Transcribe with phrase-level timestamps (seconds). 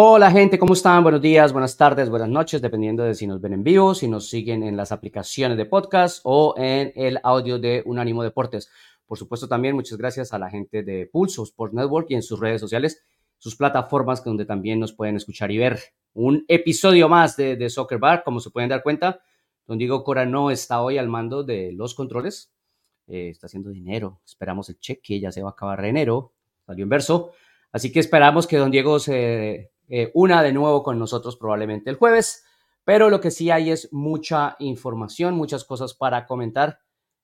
[0.00, 1.02] Hola gente, ¿cómo están?
[1.02, 4.30] Buenos días, buenas tardes, buenas noches, dependiendo de si nos ven en vivo, si nos
[4.30, 8.70] siguen en las aplicaciones de podcast o en el audio de Unánimo Deportes.
[9.08, 12.38] Por supuesto, también muchas gracias a la gente de Pulso Sport Network y en sus
[12.38, 13.02] redes sociales,
[13.38, 15.80] sus plataformas donde también nos pueden escuchar y ver.
[16.14, 19.18] Un episodio más de, Soccer Bar, como se pueden dar cuenta.
[19.66, 22.52] Don Diego Cora no está hoy al mando de los controles,
[23.08, 24.20] eh, está haciendo dinero.
[24.24, 27.32] Esperamos el cheque, ya se va a acabar enero, salió en verso.
[27.72, 31.96] Así que esperamos que don Diego se eh, una de nuevo con nosotros probablemente el
[31.96, 32.44] jueves,
[32.84, 36.80] pero lo que sí hay es mucha información, muchas cosas para comentar.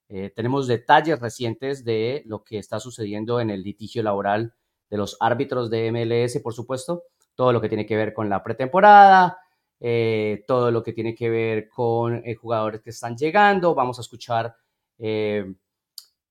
[0.08, 4.54] Eh, tenemos detalles recientes de lo que está sucediendo en el litigio laboral
[4.88, 8.42] de los árbitros de MLS, por supuesto, todo lo que tiene que ver con la
[8.42, 9.38] pretemporada,
[9.80, 13.74] eh, todo lo que tiene que ver con jugadores que están llegando.
[13.74, 14.54] Vamos a escuchar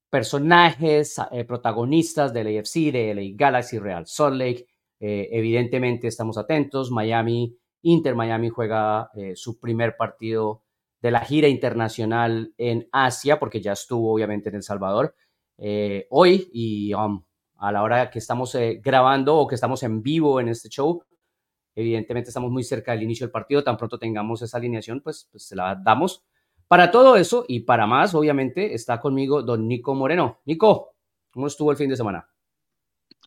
[0.10, 4.68] personajes, protagonistas del AFC, de LA Galaxy, Real Salt Lake,
[5.06, 6.90] eh, evidentemente estamos atentos.
[6.90, 10.64] Miami, Inter Miami juega eh, su primer partido
[11.02, 15.14] de la gira internacional en Asia, porque ya estuvo obviamente en El Salvador
[15.58, 17.22] eh, hoy y um,
[17.58, 21.04] a la hora que estamos grabando o que estamos en vivo en este show,
[21.76, 25.44] evidentemente estamos muy cerca del inicio del partido, tan pronto tengamos esa alineación, pues, pues
[25.44, 26.24] se la damos.
[26.70, 30.40] Para todo eso y para más, obviamente, está conmigo don Nico Moreno.
[30.46, 30.96] Nico,
[31.30, 32.30] ¿cómo estuvo el fin de semana?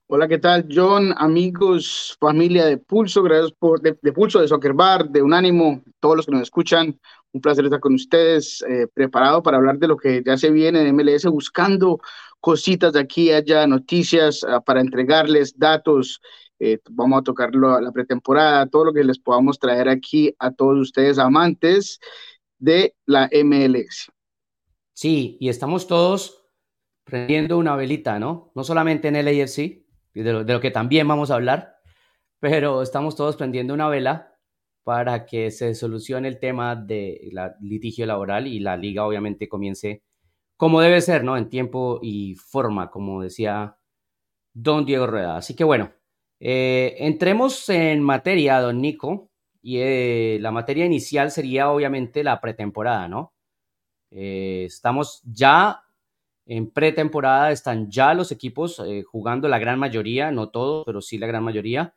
[0.09, 1.13] Hola, ¿qué tal, John?
[1.17, 6.27] Amigos, familia de Pulso, gracias por, de, Pulso, de Soccer Bar, de Unánimo, todos los
[6.27, 7.01] que nos escuchan.
[7.33, 10.85] Un placer estar con ustedes, eh, preparado para hablar de lo que ya se viene
[10.85, 11.99] de MLS, buscando
[12.39, 16.21] cositas de aquí allá, noticias ah, para entregarles datos.
[16.61, 20.79] Eh, vamos a tocar la pretemporada, todo lo que les podamos traer aquí a todos
[20.79, 21.99] ustedes amantes
[22.61, 24.13] de la MLS.
[24.93, 26.47] Sí, y estamos todos
[27.03, 28.53] prendiendo una velita, ¿no?
[28.55, 29.86] No solamente en el AFC,
[30.23, 31.77] de lo, que también vamos a hablar,
[32.41, 34.35] pero estamos todos prendiendo una vela
[34.85, 40.03] para que se solucione el tema del litigio laboral y la liga obviamente comience
[40.57, 41.37] como debe ser, ¿no?
[41.37, 43.77] En tiempo y forma, como decía
[44.55, 45.37] don Diego Rueda.
[45.37, 45.93] Así que bueno,
[46.41, 49.31] eh, entremos en materia, don Nico,
[49.63, 53.35] y eh, la materia inicial sería obviamente la pretemporada, ¿no?
[54.11, 55.83] Eh, estamos ya
[56.47, 61.19] en pretemporada están ya los equipos eh, jugando la gran mayoría, no todos, pero sí
[61.19, 61.95] la gran mayoría.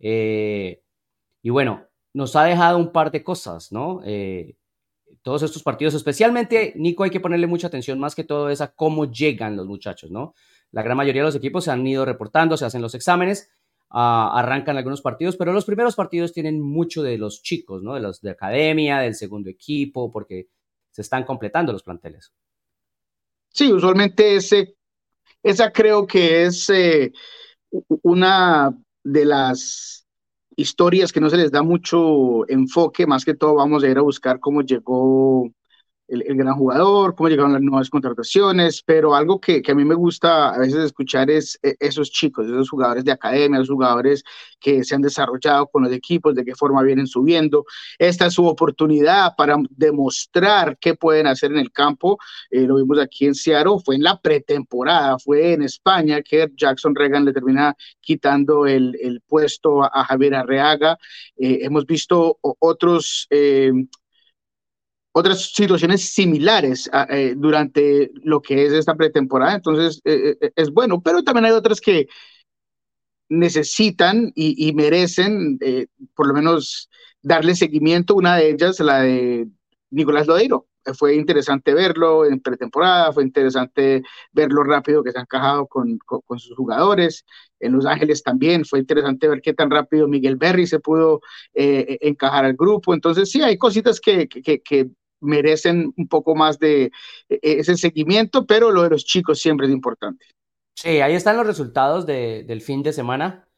[0.00, 0.82] Eh,
[1.42, 4.02] y bueno, nos ha dejado un par de cosas, ¿no?
[4.04, 4.56] Eh,
[5.22, 8.74] todos estos partidos, especialmente, Nico, hay que ponerle mucha atención más que todo es a
[8.74, 10.34] cómo llegan los muchachos, ¿no?
[10.72, 13.50] La gran mayoría de los equipos se han ido reportando, se hacen los exámenes,
[13.88, 17.94] arrancan algunos partidos, pero los primeros partidos tienen mucho de los chicos, ¿no?
[17.94, 20.48] De los de academia, del segundo equipo, porque
[20.90, 22.32] se están completando los planteles.
[23.56, 24.76] Sí, usualmente ese,
[25.42, 27.12] esa creo que es eh,
[28.02, 30.06] una de las
[30.56, 34.02] historias que no se les da mucho enfoque, más que todo vamos a ir a
[34.02, 35.50] buscar cómo llegó
[36.08, 39.94] el, gran jugador, cómo llegaron las nuevas contrataciones, pero algo que, que, a mí me
[39.94, 44.22] gusta a veces escuchar es eh, esos chicos, esos jugadores de academia, esos jugadores
[44.60, 47.64] que se han desarrollado con los equipos, de qué forma vienen subiendo.
[47.98, 52.18] Esta es su oportunidad para demostrar qué pueden hacer en el campo.
[52.50, 56.94] Eh, lo vimos aquí en Seattle, fue en la pretemporada, fue en España que Jackson
[56.94, 60.98] Reagan le termina quitando el, el puesto a, Javier Arreaga.
[61.36, 63.26] Eh, hemos visto otros
[65.18, 71.00] otras situaciones similares eh, durante lo que es esta pretemporada, entonces eh, eh, es bueno,
[71.00, 72.06] pero también hay otras que
[73.30, 75.58] necesitan y, merecen
[76.14, 76.90] por lo menos
[77.22, 79.48] darle seguimiento, una de ellas, la de
[79.90, 80.66] Nicolás Lodeiro.
[80.96, 84.02] Fue interesante verlo en pretemporada, fue interesante
[84.32, 85.98] ver lo rápido que se ha encajado con,
[86.36, 87.24] sus jugadores.
[87.58, 91.22] En Los Ángeles también fue interesante ver qué tan rápido Miguel Berry se pudo
[91.54, 92.92] encajar al grupo.
[92.94, 94.28] Entonces sí, hay cositas que
[95.20, 96.92] merecen un poco más de
[97.28, 100.24] e, e, ese seguimiento, pero lo de los chicos siempre es importante.
[100.74, 103.48] Sí, ahí están los resultados del fin de semana.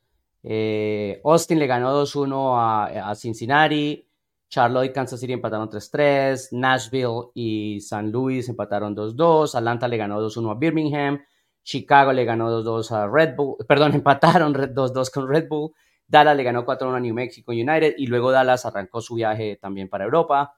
[0.44, 4.08] Eh, Austin le ganó 2-1 a, a, Cincinnati,
[4.48, 10.22] Charlotte y Kansas City empataron 3-3, Nashville y San Luis empataron 2-2, Atlanta le ganó
[10.22, 11.20] 2-1 a Birmingham,
[11.64, 15.72] Chicago le ganó 2-2 a Red Bull, perdón, empataron 2-2 con Red Bull,
[16.06, 19.88] Dallas le ganó 4-1 a New Mexico United y luego Dallas arrancó su viaje también
[19.88, 20.57] para Europa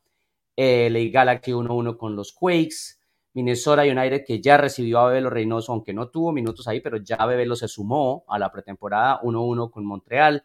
[0.57, 3.01] eh, LA Galaxy 1-1 con los Quakes,
[3.33, 7.25] Minnesota United que ya recibió a Bebelo Reynoso, aunque no tuvo minutos ahí, pero ya
[7.27, 10.45] Bebelo se sumó a la pretemporada 1-1 con Montreal,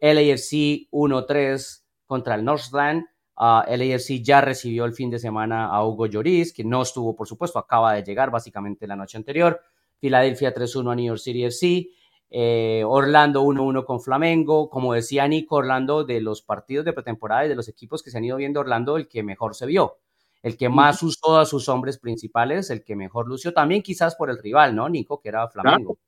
[0.00, 3.04] LAFC 1-3 contra el Northland,
[3.36, 7.28] uh, LAFC ya recibió el fin de semana a Hugo Lloris, que no estuvo, por
[7.28, 9.60] supuesto, acaba de llegar básicamente la noche anterior,
[9.98, 11.88] Filadelfia 3-1 a New York City FC,
[12.34, 17.48] eh, Orlando 1-1 con Flamengo, como decía Nico, Orlando de los partidos de pretemporada y
[17.50, 19.98] de los equipos que se han ido viendo Orlando, el que mejor se vio,
[20.42, 24.30] el que más usó a sus hombres principales, el que mejor lució, también quizás por
[24.30, 25.20] el rival, ¿no, Nico?
[25.20, 25.98] Que era Flamengo.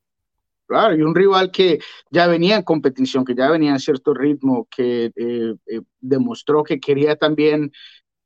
[0.66, 1.78] Claro, y un rival que
[2.08, 6.80] ya venía en competición, que ya venía en cierto ritmo, que eh, eh, demostró que
[6.80, 7.70] quería también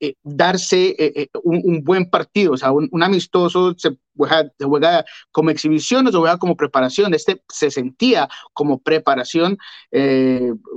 [0.01, 6.19] eh, darse un, buen partido, o sea, un, amistoso se juega, como exhibición o se
[6.19, 7.15] juega como preparación.
[7.15, 9.59] Este se sentía como preparación.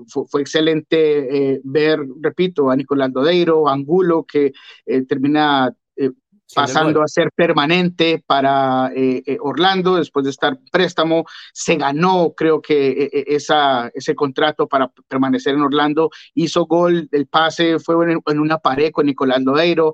[0.08, 4.54] fue, excelente ver, repito, a Nicolás Dodeiro, Angulo, que
[5.08, 5.76] termina
[6.54, 11.26] pasando a ser permanente para eh, eh, Orlando después de estar préstamo.
[11.54, 13.38] Se ganó, creo que, eh,
[13.94, 16.10] ese contrato para permanecer en Orlando.
[16.34, 19.94] Hizo gol, el pase fue en, una pared con Nicolás Lodeiro.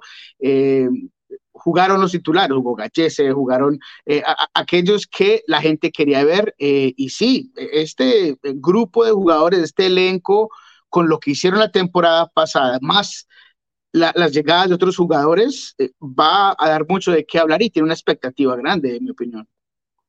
[1.51, 3.79] jugaron los titulares, Hugo Gachese, jugaron
[4.53, 6.55] aquellos que la gente quería ver.
[6.57, 10.49] y sí, este grupo de jugadores, este elenco,
[10.89, 13.27] con lo que hicieron la temporada pasada, más
[13.97, 17.85] las llegadas de otros jugadores eh, va a dar mucho de qué hablar y tiene
[17.85, 19.47] una expectativa grande, en mi opinión.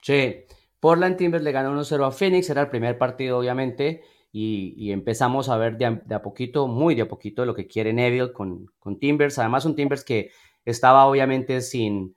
[0.02, 0.36] Sí,
[0.80, 5.56] Portland Timbers le ganó 1-0 a Phoenix, era el primer partido, obviamente, y, empezamos a
[5.56, 9.38] ver de a, poquito, muy de a poquito, lo que quiere Neville con, con Timbers.
[9.38, 10.30] Además, un Timbers que
[10.64, 12.16] estaba obviamente sin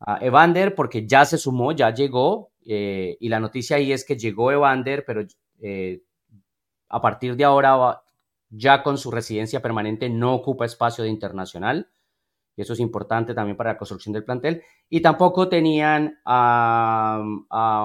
[0.00, 4.16] uh, Evander, porque ya se sumó, ya llegó, eh, y la noticia ahí es que
[4.16, 5.24] llegó Evander, pero
[5.60, 6.02] eh,
[6.88, 8.02] a partir de ahora
[8.50, 11.90] ya con su residencia permanente no ocupa espacio de internacional,
[12.56, 17.22] y eso es importante también para la construcción del plantel, y tampoco tenían a,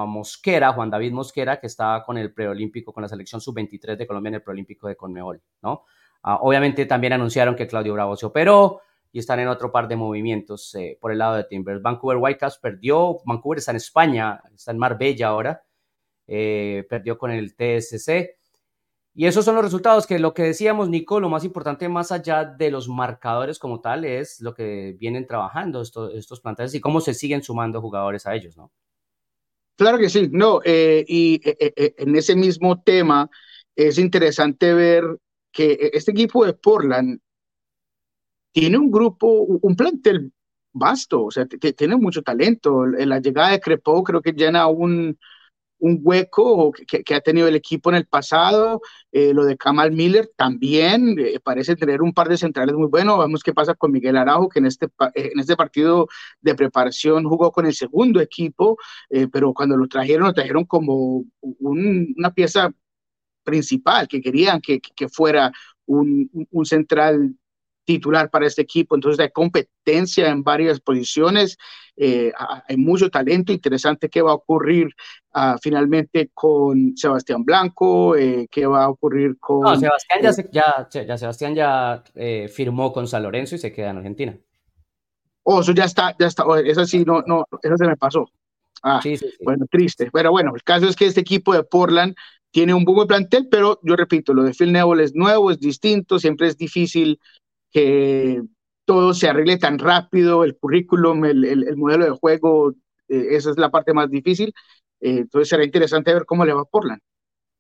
[0.08, 4.30] Mosquera, Juan David Mosquera, que estaba con el preolímpico, con la selección sub-23 de Colombia
[4.30, 5.86] en el preolímpico de Conmebol, ¿no?
[6.24, 8.82] Ah, obviamente también anunciaron que Claudio Bravo se operó
[9.12, 11.84] y están en otro par de movimientos eh, por el lado de Timbers.
[11.84, 15.64] Vancouver Whitecaps perdió, Vancouver está en España, está en Marbella ahora,
[16.28, 18.38] eh, perdió con el TSC.
[19.18, 22.44] Y esos son los resultados que lo que decíamos, Nico, lo más importante más allá
[22.44, 27.00] de los marcadores como tal es lo que vienen trabajando estos, estos planteles y cómo
[27.00, 28.74] se siguen sumando jugadores a ellos, ¿no?
[29.78, 33.30] Claro que sí, no, eh, y eh, eh, en ese mismo tema
[33.74, 35.04] es interesante ver
[35.52, 37.20] que este equipo de Portland
[38.52, 40.32] tiene un grupo, un plantel
[40.74, 42.86] vasto, o sea, tiene mucho talento.
[42.86, 45.18] La llegada de Crepo creo que llena un,
[45.86, 48.82] un hueco que, ha tenido el equipo en el pasado.
[49.12, 53.20] Eh, lo de Kamal Miller también eh, parece tener un par de centrales muy buenos.
[53.20, 56.08] Vemos qué pasa con Miguel Araujo, que en este, eh, en este partido
[56.42, 58.78] de preparación jugó con el segundo equipo,
[59.32, 61.24] pero cuando lo trajeron, lo trajeron como
[61.60, 62.72] una pieza
[63.44, 65.52] principal, que querían que, que fuera
[65.86, 67.36] un, un central
[67.86, 68.96] titular para este equipo.
[68.96, 71.58] Entonces hay competencia en varias posiciones,
[71.96, 72.34] eh,
[72.68, 74.88] hay mucho talento interesante que va a ocurrir
[75.34, 79.62] uh, finalmente con Sebastián Blanco, eh, qué va a ocurrir con...
[79.62, 80.20] No, Sebastián
[80.52, 84.38] ya, ya, ya, Sebastián ya eh, firmó con San Lorenzo y se queda en Argentina.
[85.44, 88.30] Oh, eso ya está, ya está, oh, eso sí, no, no, eso se me pasó.
[88.84, 90.10] Ah, sí, sí, bueno, triste.
[90.12, 92.16] Pero bueno, el caso es que este equipo de Portland
[92.52, 96.20] tiene un buen plantel, pero yo repito, lo de Phil Neville es nuevo, es distinto,
[96.20, 97.20] siempre es difícil
[97.76, 98.42] que
[98.86, 102.72] todo se arregle tan rápido, el currículum, el, el, modelo de juego,
[103.10, 104.54] eh, esa es la parte más difícil.
[105.02, 107.02] Eh, entonces será interesante ver cómo le va a Portland.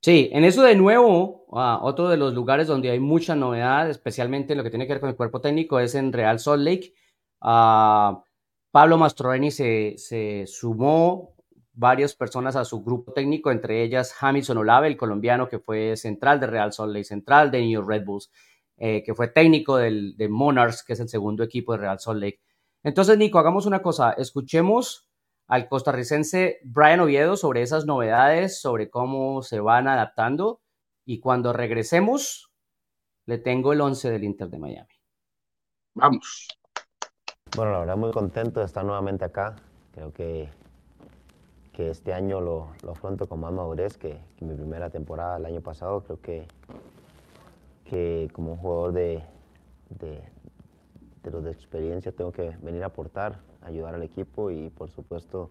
[0.01, 4.57] Sí, en eso de nuevo, otro de los lugares donde hay mucha novedad, especialmente en
[4.59, 6.93] lo que tiene que ver con el cuerpo técnico, es en Real Salt Lake.
[7.41, 11.35] Pablo Mastroeni se, se sumó
[11.73, 16.39] varias personas a su grupo técnico, entre ellas Hamilton Olave, el colombiano que fue central
[16.39, 18.31] de Real Salt Lake, central de New Red Bulls.
[18.77, 22.21] Eh, que fue técnico del, de Monarchs, que es el segundo equipo de Real Salt
[22.21, 22.41] Lake.
[22.83, 25.09] Entonces, Nico, hagamos una cosa, escuchemos
[25.47, 30.61] al costarricense Brian Oviedo sobre esas novedades, sobre cómo se van adaptando
[31.05, 32.51] y cuando regresemos,
[33.25, 34.93] le tengo el 11 del Inter de Miami.
[35.93, 36.47] Vamos.
[37.55, 39.55] Bueno, la verdad muy contento de estar nuevamente acá.
[39.93, 40.49] Creo que,
[41.71, 45.45] que este año lo, lo afronto con más madurez que, que mi primera temporada el
[45.45, 46.03] año pasado.
[46.03, 46.47] Creo que
[47.85, 49.23] que como jugador de,
[49.89, 50.21] de,
[51.23, 55.49] de los de experiencia tengo que venir a aportar, ayudar al equipo y por supuesto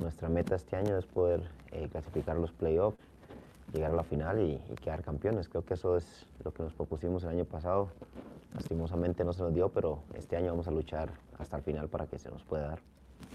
[0.00, 1.42] nuestra meta este año es poder
[1.72, 2.98] eh, clasificar los playoffs,
[3.72, 5.48] llegar a la final y, quedar campeones.
[5.48, 7.88] Creo que eso es lo que nos propusimos el año pasado.
[8.54, 12.06] Lastimosamente no se nos dio, pero este año vamos a luchar hasta el final para
[12.06, 12.78] que se nos pueda dar.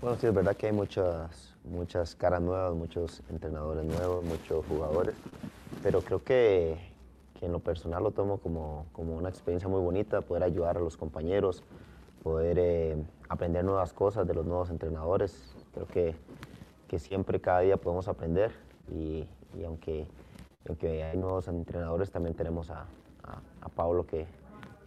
[0.02, 5.16] Bueno, sí, es verdad que hay muchas, muchas caras nuevas, muchos entrenadores nuevos, muchos jugadores,
[5.84, 6.78] pero creo que
[7.40, 10.82] que en lo personal lo tomo como, como una experiencia muy bonita, poder ayudar a
[10.82, 11.64] los compañeros,
[12.22, 12.98] poder eh,
[13.30, 15.56] aprender nuevas cosas de los nuevos entrenadores.
[15.74, 16.16] Creo que,
[16.90, 18.52] que, siempre, cada día podemos aprender
[18.92, 19.26] y,
[19.58, 20.06] y aunque,
[20.68, 22.88] aunque hay nuevos entrenadores, también tenemos a,
[23.62, 24.28] a, Pablo que,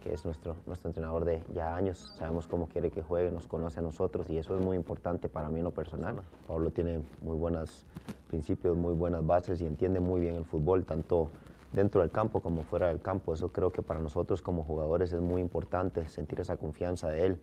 [0.03, 2.13] que, es nuestro, nuestro entrenador de ya años.
[2.19, 5.49] Sabemos cómo quiere que juegue, nos conoce a nosotros y eso es muy importante para
[5.49, 6.21] mí en lo personal.
[6.47, 7.87] Pablo tiene muy buenos
[8.27, 11.31] principios, muy buenas bases y entiende muy bien el fútbol, tanto
[11.73, 13.33] dentro del campo como fuera del campo.
[13.33, 17.37] Eso creo que para nosotros como jugadores es muy importante, sentir esa confianza de él.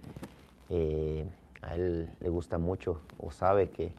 [0.71, 1.27] Eh,
[1.63, 3.93] a él le gusta mucho o sabe que,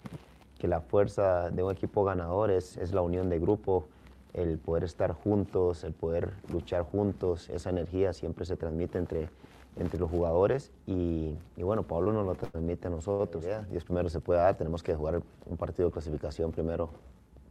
[0.57, 3.88] que, la fuerza de un equipo ganador es, es la unión de grupo,
[4.33, 9.29] el poder estar juntos, el poder luchar juntos, esa energía siempre se transmite entre,
[9.75, 13.45] entre los jugadores y, y bueno, Pablo nos lo transmite a nosotros.
[13.69, 16.89] Dios primero se puede dar, tenemos que jugar un partido de clasificación primero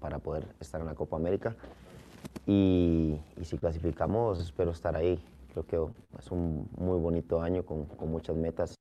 [0.01, 1.55] para poder estar en la Copa América
[2.47, 5.23] y, si clasificamos, espero estar ahí.
[5.53, 8.75] Creo que es un muy bonito año con, muchas metas.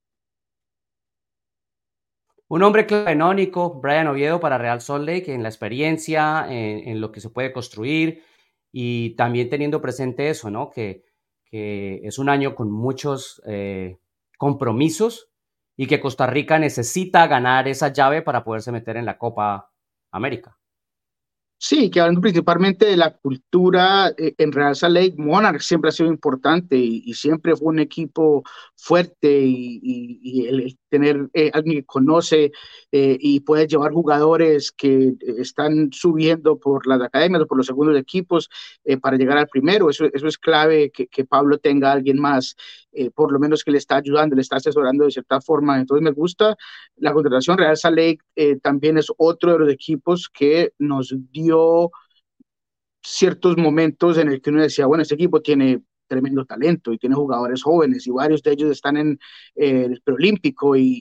[2.48, 7.22] Un hombre canónico, Brian Oviedo para Real Salt Lake, en la experiencia, en, lo que
[7.22, 8.24] se puede construir
[8.72, 10.70] y también teniendo presente eso, ¿no?
[10.70, 11.04] Que,
[11.52, 13.98] es un año con muchos eh,
[14.38, 15.32] compromisos
[15.76, 19.72] y que Costa Rica necesita ganar esa llave para poderse meter en la Copa
[20.12, 20.59] América.
[21.62, 25.92] Sí, que hablando principalmente de la cultura eh, en Real Salt Lake, Monarch siempre ha
[25.92, 28.44] sido importante y, siempre fue un equipo
[28.78, 32.52] fuerte y, el, tener eh, alguien que conoce
[32.92, 37.98] eh, y puede llevar jugadores que están subiendo por las academias o por los segundos
[37.98, 38.50] equipos
[39.02, 42.56] para llegar al primero, eso, eso es clave que, que Pablo tenga alguien más,
[43.14, 45.80] por lo menos que le está ayudando, le está asesorando de cierta forma.
[45.80, 46.56] Entonces me gusta
[46.98, 47.58] la contratación.
[47.58, 51.92] Real Salt Lake también es otro de los equipos que nos dio
[53.02, 57.16] ciertos momentos en el que uno decía, bueno, este equipo tiene tremendo talento y tiene
[57.16, 59.20] jugadores jóvenes y varios de ellos están en
[59.56, 61.00] eh, el preolímpico y,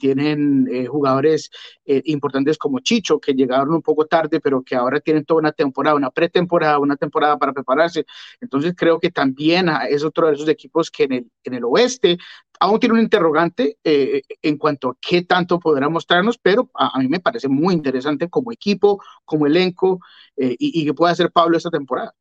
[0.00, 1.50] tienen eh, jugadores
[1.84, 5.52] eh, importantes como Chicho que llegaron un poco tarde pero que ahora tienen toda una
[5.52, 8.04] temporada, una pretemporada, una temporada para prepararse.
[8.40, 12.18] Entonces creo que también es otro de esos equipos que en el, en el oeste
[12.60, 17.20] aún tiene un interrogante en cuanto a qué tanto podrá mostrarnos, pero a, mí me
[17.20, 20.00] parece muy interesante como equipo, como elenco
[20.36, 22.14] y, y que pueda hacer Pablo esta temporada.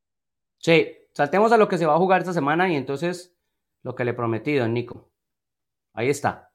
[0.58, 3.36] Sí, saltemos a lo que se va a jugar esta semana y entonces
[3.84, 5.10] lo que le he prometido, Nico.
[5.93, 6.51] Ahí está.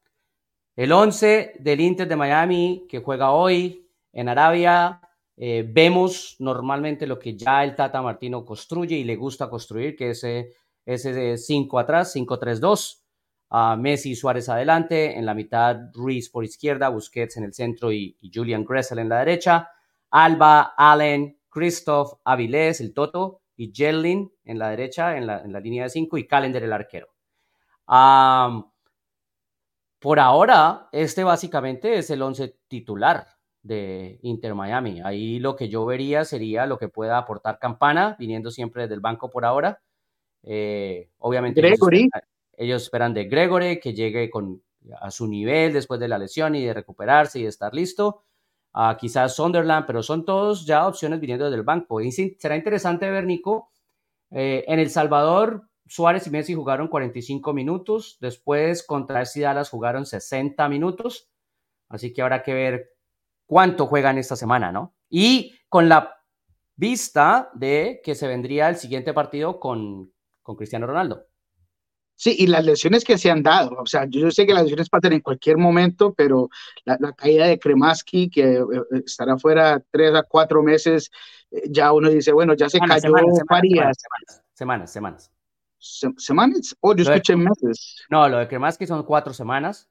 [0.76, 5.00] El 11 del Inter de Miami que juega hoy en Arabia.
[5.36, 10.10] Eh, vemos normalmente lo que ya el Tata Martino construye y le gusta construir, que
[10.10, 10.24] es
[10.84, 13.02] ese 5 atrás, 5-3-2.
[13.50, 17.90] a Messi y Suárez adelante, en la mitad Ruiz por izquierda, Busquets en el centro
[17.92, 19.70] y, Julian Gressel en la derecha.
[20.10, 25.90] Alba, Allen, Christoph, Avilés, el Toto y Jellin en la derecha, en la, línea de
[25.90, 27.08] 5, y Calendar el arquero.
[29.98, 33.26] por ahora, este básicamente es el 11 titular
[33.60, 35.00] de Inter Miami.
[35.04, 39.00] Ahí lo que yo vería sería lo que pueda aportar Campana, viniendo siempre desde el
[39.00, 39.82] banco por ahora.
[40.44, 41.60] Eh, obviamente
[42.56, 44.62] Ellos, esperan, de Gregory que llegue con,
[45.00, 48.22] a su nivel después de la lesión y de recuperarse y de estar listo
[48.99, 52.00] quizás Sunderland, pero son todos ya opciones viniendo desde el banco.
[52.00, 53.70] Y será interesante ver, Nico,
[54.30, 60.06] eh, en El Salvador, Suárez y Messi jugaron 45 minutos, después contra el Dallas jugaron
[60.06, 61.30] 60 minutos,
[61.88, 62.90] así que habrá que ver
[63.47, 64.94] cuánto juegan esta semana, ¿no?
[65.08, 66.14] Y con la
[66.76, 71.27] vista de que se vendría el siguiente partido con, con Cristiano Ronaldo.
[72.20, 74.90] Sí, y las lesiones que se han dado, o sea, yo, sé que las lesiones
[74.90, 76.48] pasan en cualquier momento, pero
[76.84, 81.12] la, caída de Kremaski, que eh, eh, estará fuera tres a cuatro meses,
[81.52, 83.12] eh, ya uno dice, bueno, ya se cayó
[83.48, 83.96] Farías.
[84.52, 85.30] Semanas, semanas.
[85.78, 86.76] ¿Semanas?
[86.80, 88.04] Oh, yo escuché meses.
[88.10, 89.88] No, lo de Kremaski son cuatro semanas.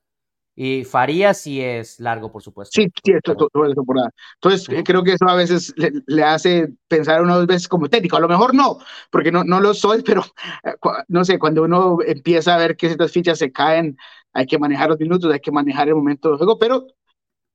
[0.59, 2.81] Y Farías sí es largo, por supuesto.
[2.81, 4.09] Sí, sí, toda la temporada.
[4.41, 8.17] Entonces, creo que eso a veces le, hace pensar unas veces como técnico.
[8.17, 8.79] A lo mejor no,
[9.11, 10.25] porque no, no lo soy, pero
[10.63, 10.73] eh,
[11.09, 13.95] no sé, cuando uno empieza a ver que estas fichas se caen,
[14.33, 16.57] hay que manejar los minutos, hay que manejar el momento de juego.
[16.57, 16.87] Pero,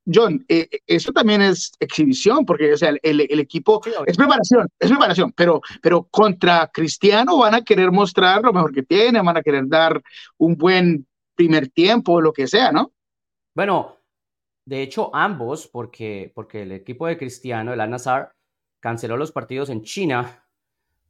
[0.06, 4.90] John, eh, eso también es exhibición, porque o sea, el, el equipo es preparación, es
[4.90, 9.42] preparación, pero, pero contra Cristiano van a querer mostrar lo mejor que tiene, van a
[9.42, 10.00] querer dar
[10.38, 11.04] un buen
[11.34, 12.92] primer tiempo, lo que sea, ¿no?
[13.54, 13.98] Bueno,
[14.64, 18.34] de hecho ambos, porque, porque el equipo de Cristiano, el Al-Nazar,
[18.80, 20.42] canceló los partidos en China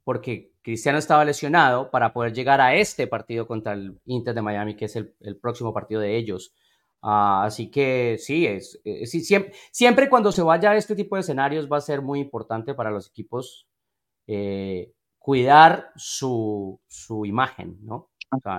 [0.03, 4.75] porque Cristiano estaba lesionado para poder llegar a este partido contra el Inter de Miami,
[4.75, 6.53] que es el, próximo partido de ellos.
[7.01, 11.69] Ah, así que sí, es, siempre, siempre, cuando se vaya a este tipo de escenarios
[11.71, 13.67] va a ser muy importante para los equipos
[14.27, 18.09] eh, cuidar su, su imagen, ¿no?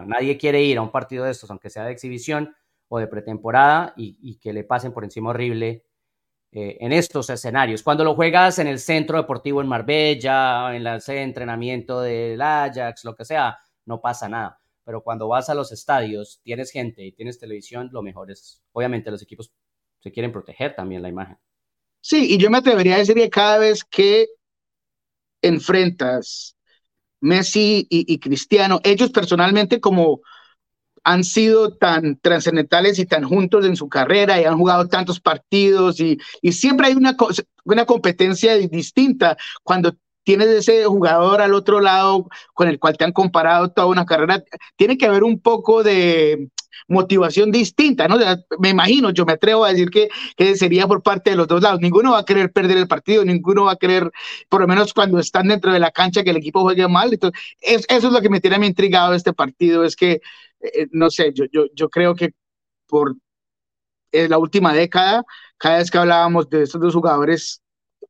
[0.07, 2.55] Nadie quiere ir a un partido de estos, aunque sea de exhibición
[2.89, 5.85] o de pretemporada, y, que le pasen por encima horrible
[6.53, 7.83] eh, en estos escenarios.
[7.83, 13.15] Cuando lo juegas en el centro deportivo en Marbella, en el entrenamiento del Ajax, lo
[13.15, 14.61] que sea, no pasa nada.
[14.85, 19.11] Pero cuando vas a los estadios, tienes gente y tienes televisión, lo mejor es, obviamente
[19.11, 19.51] los equipos
[20.01, 21.39] se quieren proteger también la imagen.
[22.01, 24.27] Sí, y yo me atrevería a decir que cada vez que
[25.41, 26.54] enfrentas
[27.25, 30.21] Messi y, Cristiano, ellos personalmente como
[31.03, 36.01] han sido tan trascendentales y tan juntos en su carrera y han jugado tantos partidos
[36.01, 37.17] y, y siempre hay una,
[37.65, 39.37] una competencia distinta.
[39.63, 44.07] Cuando tienes ese jugador al otro lado con el cual te han comparado toda una
[44.07, 44.43] carrera,
[44.77, 46.49] tiene que haber un poco de
[46.89, 48.17] motivación distinta, ¿no?
[48.59, 51.63] Me imagino, yo me atrevo a decir que, que sería por parte de los dos
[51.63, 51.81] lados.
[51.81, 54.11] Ninguno va a querer perder el partido, ninguno va a querer,
[54.49, 57.13] por lo menos cuando están dentro de la cancha, que el equipo juegue mal.
[57.13, 60.21] Entonces, eso es lo que me tiene a mí intrigado este partido, es que,
[60.61, 62.33] eh, no sé, yo, yo, yo creo que
[62.87, 63.17] por
[64.13, 65.25] la última década,
[65.59, 67.64] cada vez que hablábamos de estos dos jugadores,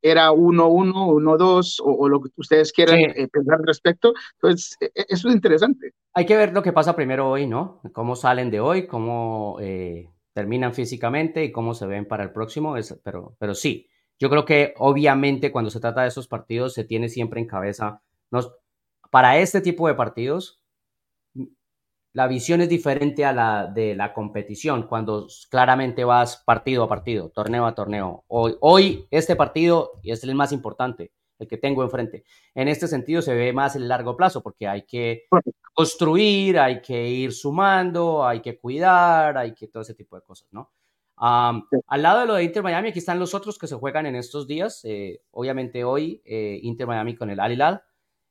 [0.05, 4.13] era 1-1, 1-2 o, lo que ustedes quieran eh, pensar al respecto.
[4.35, 5.95] Entonces, e, e, eso es interesante.
[6.13, 7.81] Hay que ver lo que pasa primero hoy, ¿no?
[7.95, 12.77] Cómo salen de hoy, cómo eh, terminan físicamente y cómo se ven para el próximo.
[12.77, 16.85] Es, pero, pero sí, yo creo que obviamente cuando se trata de esos partidos se
[16.85, 18.53] tiene siempre en cabeza, nos,
[19.11, 20.61] para este tipo de partidos,
[22.15, 27.29] la visión es diferente a la de la competición, cuando claramente vas partido a partido,
[27.31, 28.25] torneo a torneo.
[28.29, 32.25] Hoy, hoy este partido es el más importante, el que tengo enfrente.
[32.55, 35.25] En este sentido se ve más el largo plazo, porque hay que
[35.75, 40.47] construir, hay que ir sumando, hay que cuidar, hay que todo ese tipo de cosas,
[40.53, 40.71] ¿no?
[41.17, 44.15] Al lado de lo de Inter Miami, aquí están los otros que se juegan en
[44.15, 44.83] estos días.
[44.85, 47.83] Eh, obviamente hoy eh, Inter Miami con el Al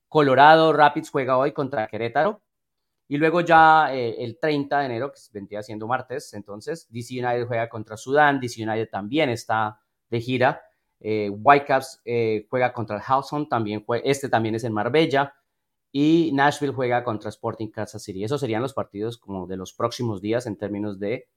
[0.08, 2.41] Colorado Rapids juega hoy contra Querétaro.
[3.08, 7.48] Y luego ya eh, el 30 de enero, que vendría siendo martes, entonces DC United
[7.48, 10.62] juega contra Sudán, DC United también está de gira.
[11.00, 15.36] Eh, Whitecaps eh, juega contra el Hawthorne, también este también es en Marbella.
[15.92, 18.24] Y Nashville juega contra Sporting Kansas City.
[18.24, 21.28] Esos serían los partidos como de los próximos días en términos de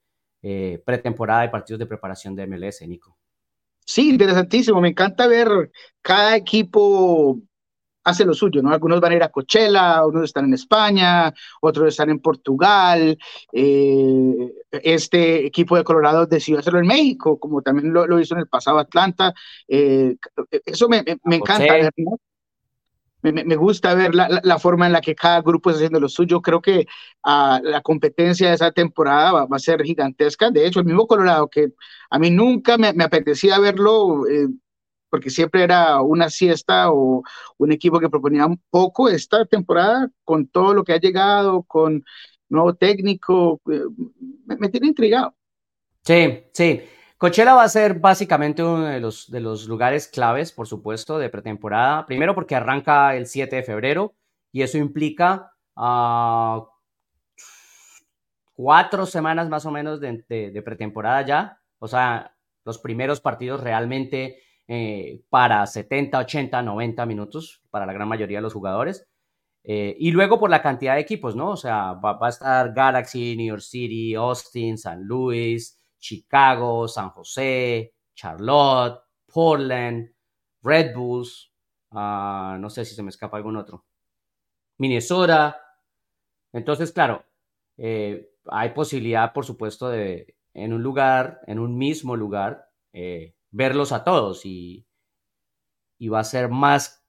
[0.43, 3.17] eh, pretemporada y partidos de preparación de MLS, Nico.
[3.85, 4.81] Sí, interesantísimo.
[4.81, 7.39] Me encanta ver cada equipo
[8.07, 8.71] hace lo suyo, ¿no?
[8.71, 13.19] Algunos van a ir a Coachella, unos están en España, otros están en Portugal.
[13.53, 18.47] Eh, este equipo de Colorado decidió hacerlo en México, como también lo, hizo en el
[18.47, 19.35] pasado Atlanta.
[19.67, 20.17] Eh,
[20.65, 21.91] eso me, encanta.
[23.23, 26.41] Me, gusta ver la, forma en la que cada grupo está haciendo lo suyo.
[26.41, 26.87] Creo que
[27.25, 30.53] ah, la competencia de esa temporada va, a ser gigantesca.
[30.53, 31.73] De hecho, el mismo Colorado, que
[32.09, 34.47] a mí nunca me, apetecía verlo, eh,
[35.17, 37.23] porque siempre era una siesta o
[37.57, 42.05] un equipo que proponía un poco esta temporada con todo lo que ha llegado, con
[42.51, 43.81] nuevo técnico, eh,
[44.45, 45.35] me, tiene intrigado.
[46.05, 46.83] Sí, sí.
[47.17, 51.31] Coachella va a ser básicamente uno de los, de los lugares claves, por supuesto, de
[51.31, 52.05] pretemporada.
[52.05, 54.15] Primero porque arranca el 7 de febrero
[54.53, 56.63] y eso implica uh,
[58.53, 61.63] cuatro semanas más o menos de, de, pretemporada ya.
[61.79, 68.09] O sea, los primeros partidos realmente eh, para 70, 80, 90 minutos para la gran
[68.09, 69.07] mayoría de los jugadores.
[69.69, 71.51] Eh, y luego por la cantidad de equipos, ¿no?
[71.51, 77.93] O sea, va, a estar Galaxy, New York City, Austin, San Luis, Chicago, San José,
[78.15, 80.09] Charlotte, Portland,
[80.63, 81.51] Red Bulls,
[81.91, 83.85] ah, no sé si se me escapa algún otro,
[84.79, 85.61] Minnesota.
[86.53, 87.25] Entonces, claro,
[87.77, 92.69] eh, hay posibilidad, por supuesto, de en un lugar, en un mismo lugar,
[93.57, 94.87] verlos a todos y,
[96.13, 97.03] va a ser más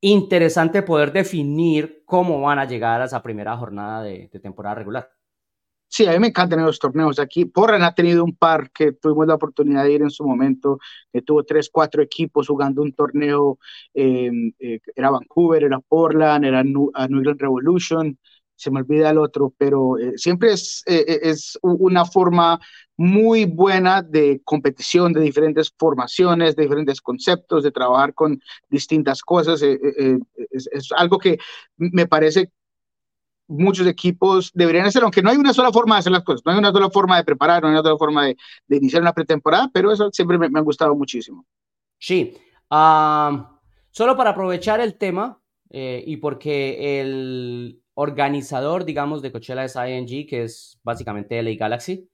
[0.00, 5.10] interesante poder definir cómo van a llegar a esa primera jornada de, temporada regular.
[5.86, 7.44] Sí, a mí me encantan los torneos aquí.
[7.46, 10.78] Porran ha tenido un par que tuvimos la oportunidad de ir en su momento,
[11.12, 13.58] que tuvo tres, cuatro equipos jugando un torneo.
[13.92, 18.18] Em, eh, era Vancouver, era Portland, era New, England Revolution,
[18.60, 22.60] se me olvida el otro, pero eh, siempre es, eh, es una forma
[23.00, 29.62] muy buena de competición, de diferentes formaciones, de diferentes conceptos, de trabajar con distintas cosas.
[29.62, 31.38] Eh, eh, eh, es, algo que
[31.78, 32.52] me parece
[33.48, 36.52] muchos equipos deberían hacer, aunque no hay una sola forma de hacer las cosas, no
[36.52, 38.36] hay una sola forma de preparar, no hay una sola forma de,
[38.68, 41.46] iniciar una pretemporada, pero eso siempre me, ha gustado muchísimo.
[41.98, 42.36] Sí,
[42.68, 50.44] solo para aprovechar el tema y porque el organizador, digamos, de Coachella es ING, que
[50.44, 52.08] es básicamente LA Galaxy,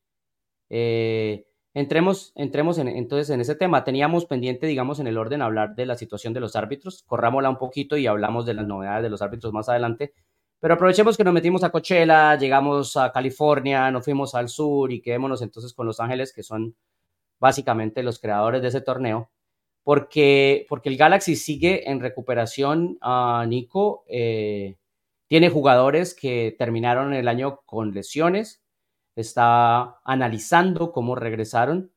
[0.69, 3.85] eh, entremos entremos en, entonces en ese tema.
[3.85, 7.05] Teníamos pendiente, digamos, en el orden hablar de la situación de los árbitros.
[7.05, 10.13] Corrámosla un poquito y hablamos de las novedades de los árbitros más adelante.
[10.59, 15.01] Pero aprovechemos que nos metimos a Coachella, llegamos a California, nos fuimos al sur y
[15.01, 16.75] quedémonos entonces con Los Ángeles, que son
[17.39, 19.31] básicamente los creadores de ese torneo,
[19.85, 24.05] porque, porque el Galaxy sigue en recuperación, a Nico.
[24.09, 24.75] Eh,
[25.29, 28.63] tiene jugadores que terminaron el año con lesiones,
[29.17, 31.93] está analizando cómo regresaron,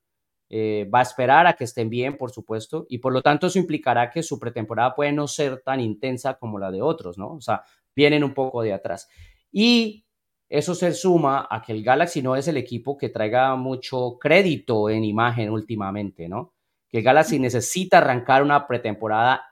[0.49, 3.59] eh, va a esperar a que estén bien, por supuesto, y por lo tanto eso
[3.59, 7.33] implicará que su pretemporada puede no ser tan intensa como la de otros, ¿no?
[7.33, 7.63] O sea,
[7.95, 9.07] vienen un poco de atrás.
[9.51, 10.05] Y
[10.47, 14.89] eso se suma a que el Galaxy no es el equipo que traiga mucho crédito
[14.89, 16.53] en imagen últimamente, ¿no?
[16.89, 19.43] Que el Galaxy necesita arrancar una pretemporada,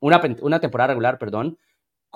[0.00, 1.58] una, una temporada regular, perdón,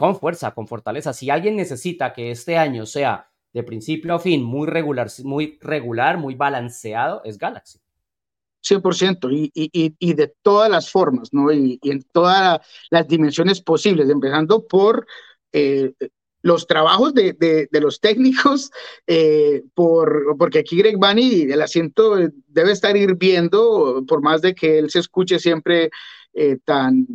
[0.00, 1.12] con fuerza, con fortaleza.
[1.12, 6.16] Si alguien necesita que este año sea de principio a fin muy regular, muy regular,
[6.16, 7.80] muy balanceado, es Galaxy.
[8.62, 11.52] 100% y, y, y, de todas las formas, ¿no?
[11.52, 15.06] Y, en todas las dimensiones posibles, empezando por
[15.52, 15.92] eh,
[16.40, 17.34] los trabajos de,
[17.70, 18.70] de, los técnicos,
[19.06, 24.78] eh, por, porque aquí Greg Bunny, el asiento debe estar hirviendo, por más de que
[24.78, 25.90] él se escuche siempre
[26.32, 27.06] eh, tan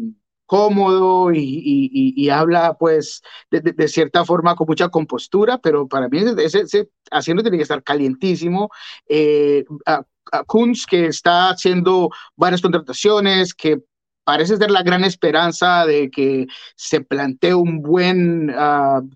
[0.45, 6.89] cómodo y, habla pues de, cierta forma con mucha compostura, pero para mí ese, ese
[7.11, 8.69] asiento tiene que estar calientísimo.
[9.07, 10.03] Eh, a,
[10.47, 13.81] Kunz que está haciendo varias contrataciones, que
[14.23, 19.07] parece ser la gran esperanza de que se plantee un buen, uh,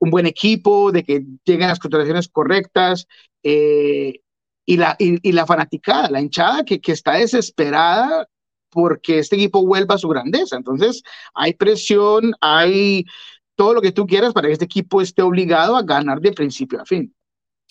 [0.00, 3.06] un buen equipo, de que lleguen las contrataciones correctas.
[3.44, 4.20] Eh,
[4.66, 8.26] y la, y, y, la fanaticada, la hinchada que, que está desesperada
[8.74, 10.56] porque este equipo vuelva a su grandeza.
[10.56, 13.06] Entonces, hay presión, hay
[13.54, 16.80] todo lo que tú quieras para que este equipo esté obligado a ganar de principio
[16.80, 17.14] a fin.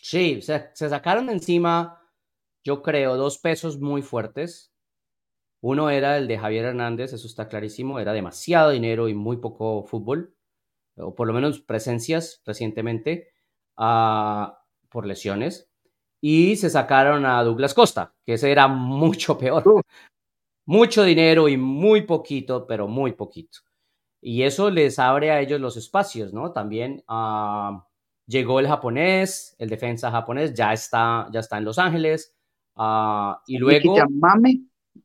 [0.01, 2.01] Sí, se, se sacaron encima,
[2.63, 4.71] yo creo, dos pesos muy fuertes.
[5.61, 9.83] Uno era el de Javier Hernández, eso está clarísimo, era demasiado dinero y muy poco
[9.83, 10.35] fútbol,
[10.97, 13.29] o por lo menos presencias recientemente,
[13.77, 14.51] uh,
[14.89, 15.69] por lesiones.
[16.19, 19.83] Y se sacaron a Douglas Costa, que ese era mucho peor
[20.65, 23.59] mucho dinero y muy poquito, pero muy poquito.
[24.21, 26.51] Y eso les abre a ellos los espacios, ¿no?
[26.51, 27.81] También uh,
[28.25, 32.33] llegó el japonés, el defensa japonés, ya está, ya está en Los Ángeles.
[32.75, 33.95] Uh, y luego...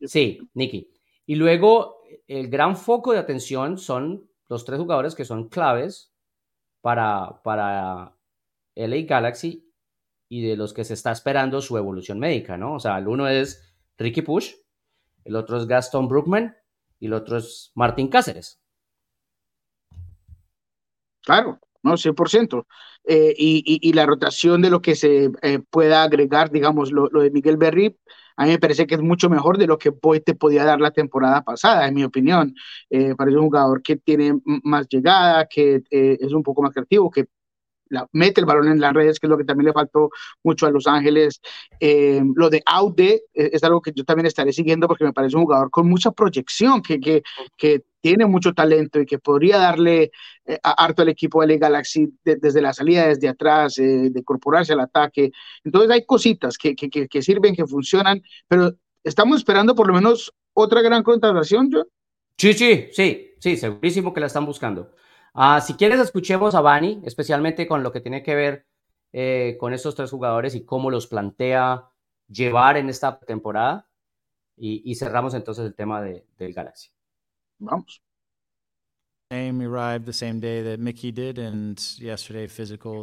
[0.02, 0.88] Sí, Nicky.
[1.26, 6.12] Y luego el gran foco de atención son los tres jugadores que son claves
[6.80, 8.14] para, para
[8.74, 9.68] LA Galaxy
[10.28, 12.74] y de los que se está esperando su evolución médica, ¿no?
[12.74, 14.54] O sea, el uno es Ricky Push,
[15.28, 16.56] el otro es Gaston Brookman
[16.98, 18.58] y el otro es Martín Cáceres.
[21.22, 22.66] Claro, no, 100%.
[23.04, 27.58] Eh, y, la rotación de lo que se eh, pueda agregar, digamos, lo, de Miguel
[27.58, 27.98] Berry,
[28.36, 30.80] a mí me parece que es mucho mejor de lo que Boy te podía dar
[30.80, 32.54] la temporada pasada, en mi opinión.
[32.88, 37.10] Eh, parece un jugador que tiene más llegada, que eh, es un poco más creativo,
[37.10, 37.26] que
[38.12, 40.10] mete el balón en las redes, que es lo que también le faltó
[40.42, 41.40] mucho a Los Ángeles.
[41.80, 45.36] Eh, lo de Aude eh, es algo que yo también estaré siguiendo porque me parece
[45.36, 47.22] un jugador con mucha proyección, que, que,
[47.56, 50.10] que tiene mucho talento y que podría darle
[50.46, 54.72] eh, harto al equipo de la Galaxy de, desde la salida, desde atrás, de incorporarse
[54.72, 55.32] al ataque.
[55.64, 58.72] Entonces hay cositas que, que, que, sirven, que funcionan, pero
[59.04, 61.86] estamos esperando por lo menos otra gran contratación, John.
[62.36, 64.92] Sí, sí, sí, sí, segurísimo que la están buscando.
[65.34, 68.66] Uh, si quieres, escuchemos a Bani, especialmente con lo que tiene que ver
[69.12, 71.88] eh, con estos tres jugadores y cómo los plantea
[72.28, 73.88] llevar en esta temporada.
[74.56, 76.90] Y, y cerramos entonces el tema de, del Galaxy.
[77.58, 78.02] Vamos.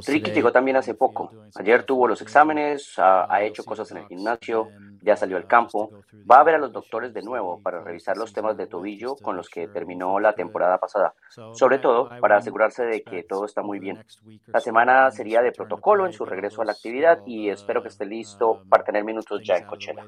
[0.08, 1.32] Ricky llegó también hace poco.
[1.54, 4.70] Ayer tuvo los exámenes, ha, ha, hecho cosas en el gimnasio,
[5.04, 5.92] ya salió al campo.
[6.30, 9.38] Va a ver a los doctores de nuevo para revisar los temas de tobillo con
[9.38, 11.14] los que terminó la temporada pasada.
[11.54, 14.04] Sobre todo para asegurarse de que todo está muy bien.
[14.48, 18.08] La semana sería de protocolo en su regreso a la actividad y espero que esté
[18.08, 20.08] listo para tener minutos ya en Coachella.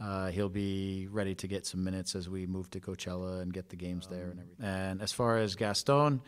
[0.00, 3.68] Uh, he'll be ready to get some minutes as we move to Coachella and get
[3.68, 4.64] the games there and everything.
[4.64, 6.20] And as far as Gaston,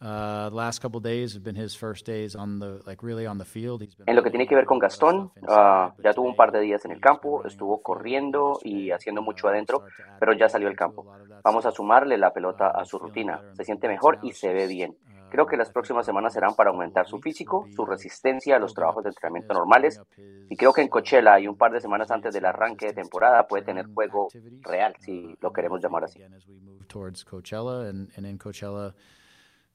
[0.00, 3.44] uh, last couple days have been his first days on the like really on the
[3.44, 3.82] field.
[3.82, 6.50] He's been en lo que tiene que ver con Gastón, uh, ya tuvo un par
[6.50, 9.84] de días en el campo, estuvo corriendo y haciendo mucho adentro,
[10.18, 11.06] pero ya salió al campo.
[11.42, 13.40] Vamos a sumarle la pelota a su rutina.
[13.54, 14.96] Se siente mejor y se ve bien.
[15.34, 19.02] Creo que las próximas semanas serán para aumentar su físico, su resistencia a los trabajos
[19.02, 20.00] de entrenamiento normales.
[20.48, 23.44] Y creo que en Coachella y un par de semanas antes del arranque de temporada
[23.48, 24.28] puede tener juego
[24.60, 26.20] real, si lo queremos llamar así.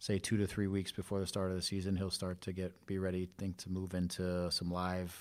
[0.02, 2.72] say two to three weeks before the start of the season, he'll start to get
[2.86, 5.12] be ready, think to move into some live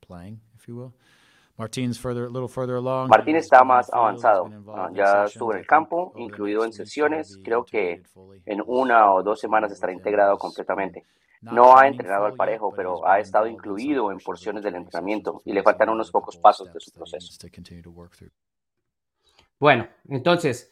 [0.00, 0.92] playing, if you will.
[3.08, 4.50] Martín está más avanzado.
[4.68, 7.38] Ah, ya estuvo en el campo, incluido en sesiones.
[7.44, 8.02] Creo que
[8.44, 11.04] en una o dos semanas estará integrado completamente.
[11.42, 15.62] No ha entrenado al parejo, pero ha estado incluido en porciones del entrenamiento y le
[15.62, 17.28] faltan unos pocos pasos de su proceso.
[19.60, 20.70] Bueno, entonces,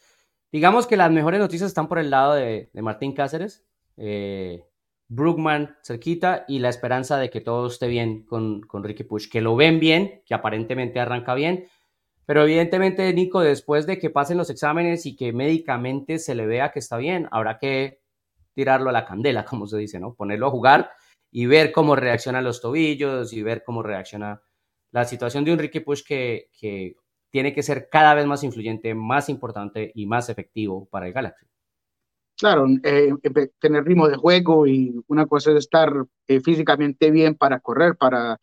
[0.50, 3.64] digamos que las mejores noticias están por el lado de, Martín Cáceres.
[3.96, 4.64] Eh,
[5.14, 9.42] Brookman cerquita y la esperanza de que todo esté bien con, con Ricky Push, que
[9.42, 11.68] lo ven bien, que aparentemente arranca bien,
[12.24, 16.72] pero evidentemente, Nico, después de que pasen los exámenes y que médicamente se le vea
[16.72, 18.00] que está bien, habrá que
[18.54, 20.14] tirarlo a la candela, como se dice, ¿no?
[20.14, 20.90] Ponerlo a jugar
[21.30, 24.42] y ver cómo reaccionan los tobillos y ver cómo reacciona
[24.92, 26.96] la situación de un Ricky Push que, que
[27.30, 31.51] tiene que ser cada vez más influyente, más importante y más efectivo para el Galaxy
[32.42, 33.14] claro, eh,
[33.60, 35.92] tener ritmo de juego y una cosa es estar
[36.26, 38.40] eh, físicamente bien para correr, para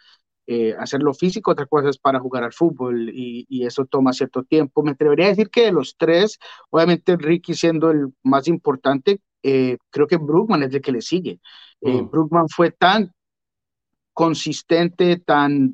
[0.47, 4.83] eh, hacerlo físico, otra cosa es para jugar al fútbol y, eso toma cierto tiempo.
[4.83, 10.07] Me atrevería a decir que de los tres, obviamente Ricky siendo el más importante, creo
[10.07, 11.41] que Brookman es el que le sigue.
[11.81, 12.09] Mm.
[12.09, 13.11] Brookman fue tan
[14.13, 15.73] consistente, tan...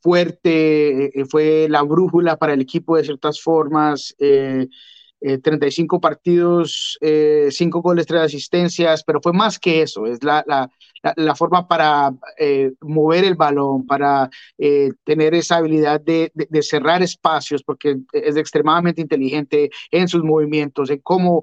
[0.00, 5.38] fuerte, fue la brújula para el equipo de ciertas formas, 35 eh,
[6.00, 10.70] partidos, 5 eh, goles, 3 asistencias, pero fue más que eso, es la, la,
[11.16, 14.28] la, forma para eh, mover el balón, para
[15.04, 21.00] tener esa habilidad de, de, cerrar espacios, porque es extremadamente inteligente en sus movimientos, en
[21.00, 21.42] cómo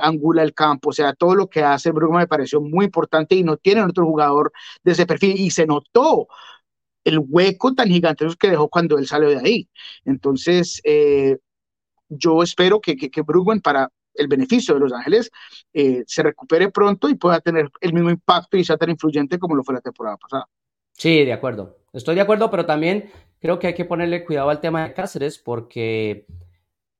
[0.00, 3.42] angula el campo, o sea, todo lo que hace Bruno me pareció muy importante y
[3.42, 4.52] no tiene otro jugador
[4.84, 6.28] de ese perfil y se notó
[7.04, 9.68] el hueco tan gigante que dejó cuando él salió de ahí.
[10.04, 11.38] Entonces, eh,
[12.10, 13.24] yo espero que, que,
[13.62, 15.30] para el beneficio de Los Ángeles
[15.72, 19.54] eh, se recupere pronto y pueda tener el mismo impacto y sea tan influyente como
[19.54, 20.46] lo fue la temporada pasada.
[20.92, 21.78] Sí, de acuerdo.
[21.92, 25.38] Estoy de acuerdo, pero también creo que hay que ponerle cuidado al tema de Cáceres
[25.38, 26.26] porque,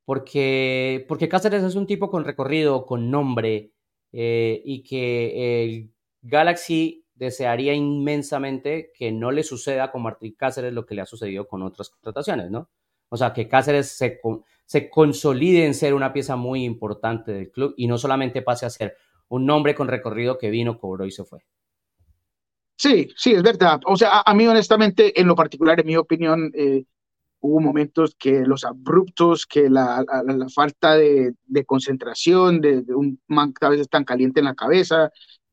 [0.05, 3.73] porque, porque Cáceres es un tipo con recorrido, con nombre
[4.13, 5.91] eh, y que el
[6.23, 11.47] Galaxy desearía inmensamente que no le suceda con Martín Cáceres lo que le ha sucedido
[11.47, 12.71] con otras contrataciones, ¿no?
[13.11, 14.21] O sea, que Cáceres se,
[14.71, 18.71] se consolide en ser una pieza muy importante del club y no solamente pase a
[18.71, 21.41] ser un nombre con recorrido que vino, cobró y se fue.
[22.77, 23.81] Sí, sí, es verdad.
[23.85, 26.85] O sea, a, mí honestamente, en lo particular, en mi opinión, eh,
[27.41, 30.07] hubo momentos que los abruptos, que la,
[30.55, 31.35] falta de,
[31.67, 35.11] concentración, de, un man a veces tan caliente en la cabeza,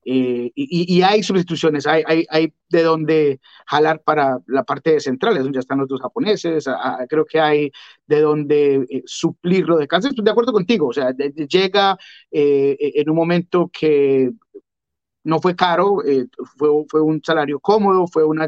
[0.09, 5.59] eh, y, hay sustituciones, hay, de donde jalar para la parte de centrales, donde ya
[5.59, 6.65] están los dos japoneses,
[7.09, 7.71] creo que hay
[8.05, 10.11] de donde eh, suplir lo de Kansas.
[10.11, 11.97] Estoy de acuerdo contigo, o sea, llega
[12.31, 14.31] eh, en un momento que
[15.25, 15.97] no fue caro,
[16.55, 18.47] fue, fue, un salario cómodo, fue una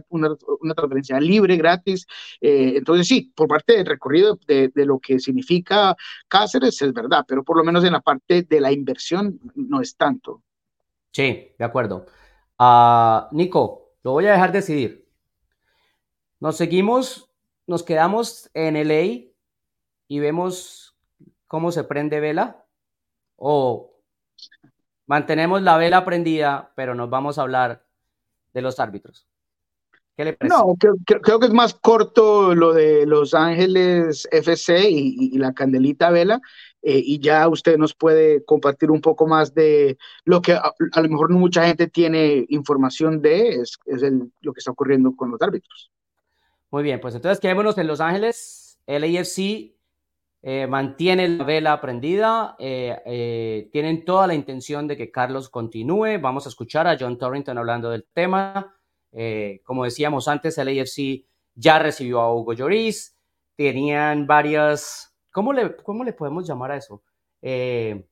[0.75, 2.07] transferencia libre, gratis.
[2.39, 5.93] entonces, sí, por parte del recorrido de, de, lo que significa
[6.29, 9.97] Cáceres es verdad, pero por lo menos en la parte de la inversión no es
[9.97, 10.41] tanto.
[11.11, 12.05] Sí, de acuerdo.
[12.57, 15.07] Ah, Nico, lo voy a dejar decidir.
[16.39, 17.29] Nos seguimos,
[17.67, 19.31] nos quedamos en LA
[20.07, 20.95] y vemos
[21.47, 22.65] cómo se prende vela
[23.35, 23.91] o
[25.05, 27.85] mantenemos la vela prendida, pero nos vamos a hablar
[28.53, 29.27] de los árbitros.
[30.15, 30.55] ¿Qué le parece?
[30.55, 36.41] No, creo, que es más corto lo de Los Ángeles FC y la candelita vela
[36.81, 41.09] eh, y ya usted nos puede compartir un poco más de lo que a, lo
[41.09, 44.01] mejor mucha gente tiene información de, es, es
[44.41, 45.91] lo que está ocurriendo con los árbitros.
[46.71, 48.79] Muy bien, pues entonces quedémonos en Los Ángeles.
[48.85, 49.75] El AFC
[50.41, 56.19] eh, mantiene la vela prendida, eh, tienen toda la intención de que Carlos continúe.
[56.21, 58.75] Vamos a escuchar a John Torrington hablando del tema.
[59.63, 63.17] como decíamos antes, el AFC ya recibió a Hugo Lloris,
[63.57, 67.03] tenían varias ¿Cómo le, cómo le podemos llamar a eso?
[67.41, 68.05] Eh,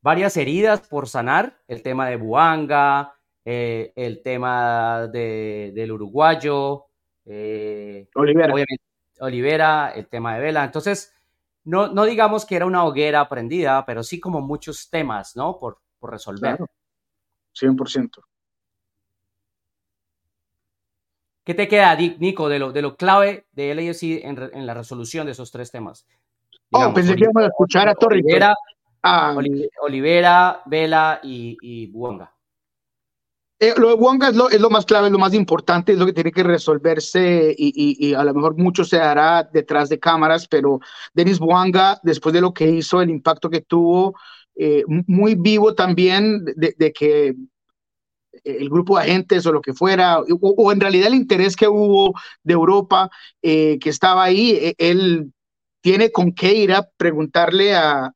[0.00, 6.86] varias heridas por sanar, el tema de Buanga, eh, el tema del uruguayo,
[7.26, 8.54] eh, Olivera.
[9.20, 10.64] Olivera, el tema de Vela.
[10.64, 11.14] Entonces,
[11.64, 15.58] no, no digamos que era una hoguera prendida, pero sí como muchos temas, ¿no?
[15.58, 16.56] Por, por resolver.
[16.56, 16.70] Claro.
[17.54, 18.24] 100%.
[21.44, 25.26] ¿Qué te queda, Nico, de lo, de lo clave de LAFC en, en la resolución
[25.26, 26.06] de esos tres temas?
[26.72, 28.20] Oh, pensé que íbamos a escuchar a Torri.
[28.20, 28.54] Olivera,
[29.02, 29.36] ah.
[29.82, 32.32] Olivera, Vela y, y Buonga.
[33.62, 35.98] Eh, lo de Buonga es lo, es lo, más clave, es lo más importante, es
[35.98, 39.90] lo que tiene que resolverse y, y, y, a lo mejor mucho se hará detrás
[39.90, 40.80] de cámaras, pero
[41.12, 44.14] Denis Buanga, después de lo que hizo, el impacto que tuvo,
[44.56, 47.34] eh, muy vivo también de, de que
[48.44, 52.14] el grupo de agentes o lo que fuera, o, en realidad el interés que hubo
[52.42, 53.10] de Europa
[53.42, 55.30] que estaba ahí, él
[55.80, 58.12] tiene con qué ir a preguntarle a,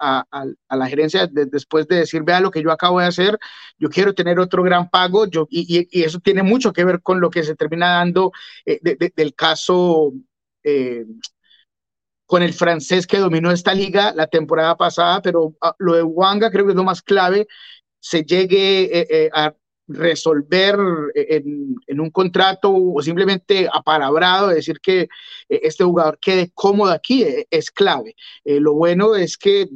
[0.70, 3.38] la gerencia después de decir, vea lo que yo acabo de hacer,
[3.78, 7.30] yo quiero tener otro gran pago, yo, y, eso tiene mucho que ver con lo
[7.30, 8.32] que se termina dando
[8.66, 10.12] eh, del caso
[10.62, 11.04] eh,
[12.26, 16.50] con el francés que dominó esta liga la temporada pasada, pero ah, lo de Wanga
[16.50, 17.46] creo que es lo más clave,
[18.00, 19.54] se llegue eh, a
[19.86, 20.76] resolver
[21.14, 25.08] en, un contrato o simplemente apalabrado, decir que eh,
[25.48, 28.16] este jugador quede cómodo aquí eh, es clave.
[28.44, 29.68] Eh, lo bueno es que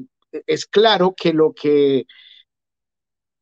[0.47, 2.07] es claro que lo que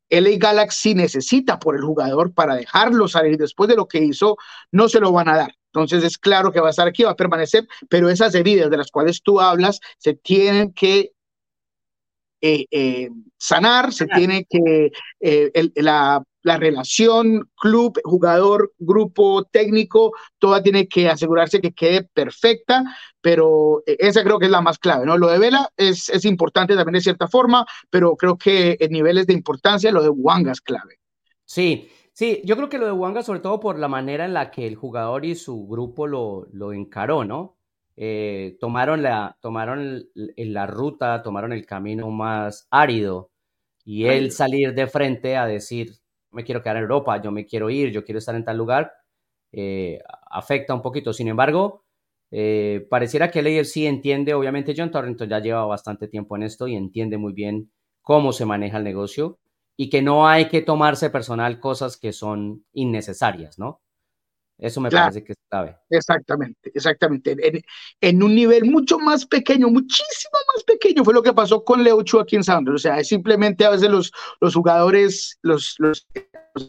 [0.08, 4.36] LA Galaxy necesita por el jugador para dejarlo salir después de lo que hizo,
[4.70, 5.54] no se lo van a dar.
[5.72, 8.76] Entonces es claro que va a estar aquí, va a permanecer, pero esas heridas de
[8.76, 11.12] las cuales tú hablas se tienen que
[13.36, 14.92] sanar, se tiene que
[15.74, 22.84] la la relación club, jugador, grupo, técnico, toda tiene que asegurarse que quede perfecta,
[23.20, 25.18] pero eh, esa creo que es la más clave, ¿no?
[25.18, 29.26] Lo de Vela es, es importante también de cierta forma, pero creo que en niveles
[29.26, 31.00] de importancia lo de Wanga es clave.
[31.44, 34.52] Sí, sí, yo creo que lo de Wanga sobre todo por la manera en la
[34.52, 37.56] que el jugador y su grupo lo, lo encaró, ¿no?
[37.96, 43.32] Eh, tomaron, la, tomaron la ruta, tomaron el camino más árido
[43.84, 45.92] y él salir de frente a decir,
[46.36, 48.92] me quiero quedar en Europa, yo me quiero ir, yo quiero estar en tal lugar,
[49.52, 49.98] eh,
[50.30, 51.14] afecta un poquito.
[51.14, 51.84] Sin embargo,
[52.30, 56.68] eh, pareciera que el sí entiende, obviamente John Torrington ya lleva bastante tiempo en esto
[56.68, 57.72] y entiende muy bien
[58.02, 59.38] cómo se maneja el negocio
[59.76, 63.80] y que no hay que tomarse personal cosas que son innecesarias, ¿no?
[64.58, 65.76] Eso me parece que es clave.
[65.90, 67.62] Exactamente, exactamente.
[68.00, 72.02] En, un nivel mucho más pequeño, muchísimo más pequeño, fue lo que pasó con Leo
[72.02, 72.76] Chu aquí en Sounders.
[72.76, 76.06] O sea, es simplemente a veces los, los jugadores, los, los,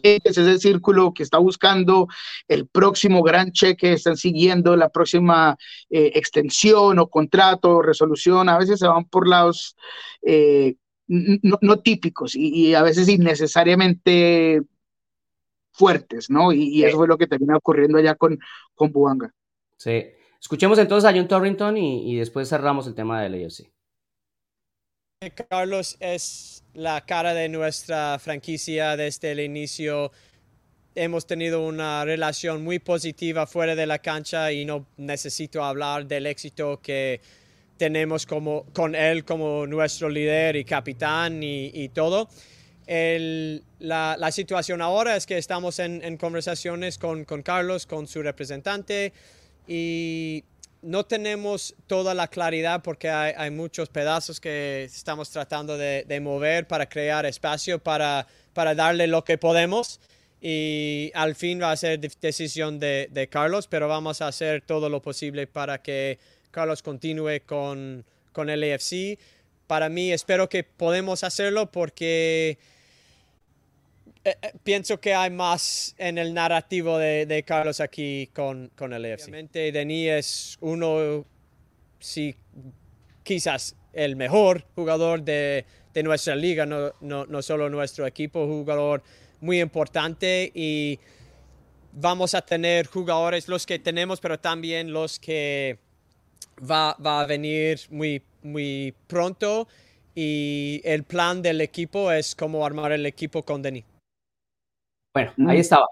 [0.02, 2.08] ese círculo que está buscando
[2.46, 5.56] el próximo gran cheque, están siguiendo la próxima
[5.90, 9.76] eh, extensión o contrato o resolución, a veces se van por lados
[10.22, 10.74] eh,
[11.06, 14.62] no, típicos y, y a veces innecesariamente
[15.78, 16.52] fuertes, ¿no?
[16.52, 18.38] Y, eso fue lo que termina ocurriendo allá con,
[18.74, 19.32] con Buanga.
[19.76, 20.06] Sí.
[20.40, 23.70] Escuchemos entonces a John Torrington y, después cerramos el tema del AFC.
[25.48, 30.12] Carlos es la cara de nuestra franquicia desde el inicio.
[30.94, 36.26] Hemos tenido una relación muy positiva fuera de la cancha y no necesito hablar del
[36.26, 37.20] éxito que
[37.76, 42.28] tenemos como, con él como nuestro líder y capitán y, y todo
[42.88, 49.12] la, situación ahora es que estamos en, conversaciones con, Carlos, con su representante,
[49.66, 50.44] y
[50.82, 56.88] no tenemos toda la claridad porque hay, muchos pedazos que estamos tratando de, mover para
[56.88, 60.00] crear espacio para, para, darle lo que podemos.
[60.40, 65.02] Y al fin va a ser decisión de, Carlos, pero vamos a hacer todo lo
[65.02, 66.18] posible para que
[66.50, 69.18] Carlos continúe con, con el AFC.
[69.66, 72.58] Para mí espero que podemos hacerlo porque
[74.62, 79.24] pienso que hay más en el narrativo de, Carlos aquí con, con el EFC.
[79.24, 81.24] Obviamente Denis es uno,
[81.98, 82.34] sí,
[83.22, 85.64] quizás el mejor jugador de,
[86.04, 89.02] nuestra liga, no, no, solo nuestro equipo, jugador
[89.40, 90.98] muy importante y
[91.92, 95.78] vamos a tener jugadores, los que tenemos, pero también los que
[96.58, 99.66] va, va a venir muy, muy pronto
[100.14, 103.84] y el plan del equipo es cómo armar el equipo con Denis.
[105.18, 105.86] Bueno, ahí estaba.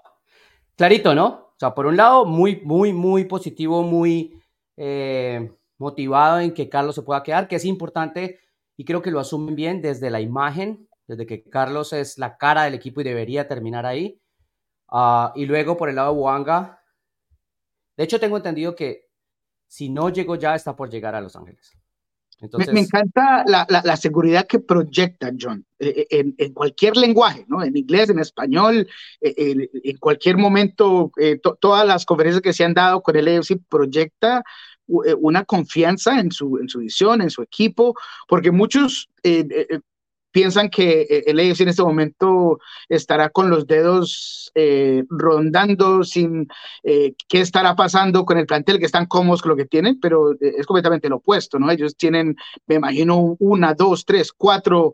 [0.75, 1.27] Clarito, ¿no?
[1.27, 4.39] O sea, por un lado, muy, muy, muy positivo, muy
[4.77, 8.39] eh, motivado en que Carlos se pueda quedar, que es importante
[8.75, 12.63] y creo que lo asumen bien desde la imagen, desde que Carlos es la cara
[12.63, 14.21] del equipo y debería terminar ahí.
[14.87, 16.81] Ah, y luego por el lado de Wanga,
[17.97, 19.07] de hecho tengo entendido que
[19.67, 21.77] si no llegó ya está por llegar a Los Ángeles
[22.71, 27.63] me, encanta la, seguridad que proyecta John eh, eh, en, cualquier lenguaje, ¿no?
[27.63, 28.87] En inglés, en español,
[29.21, 31.11] eh, en, cualquier momento,
[31.59, 34.43] todas las conferencias que se han dado con el EFC proyecta
[34.87, 37.93] una confianza en su, en su visión, en su equipo,
[38.27, 39.09] porque muchos
[40.37, 46.47] piensan que eh, el AFC en este momento estará con los dedos eh, rondando sin
[46.83, 50.35] eh, qué estará pasando con el plantel, que están cómodos con lo que tienen, pero
[50.39, 51.71] es completamente lo opuesto, ¿no?
[51.71, 52.35] Ellos tienen,
[52.67, 54.93] me imagino, una, dos, tres, cuatro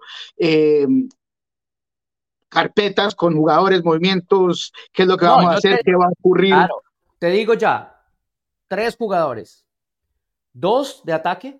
[2.47, 6.53] carpetas con jugadores, movimientos, qué es lo que vamos a hacer, qué va a ocurrir.
[6.53, 6.83] Claro,
[7.19, 8.01] te digo ya,
[8.69, 9.65] tres jugadores,
[10.53, 11.59] dos de ataque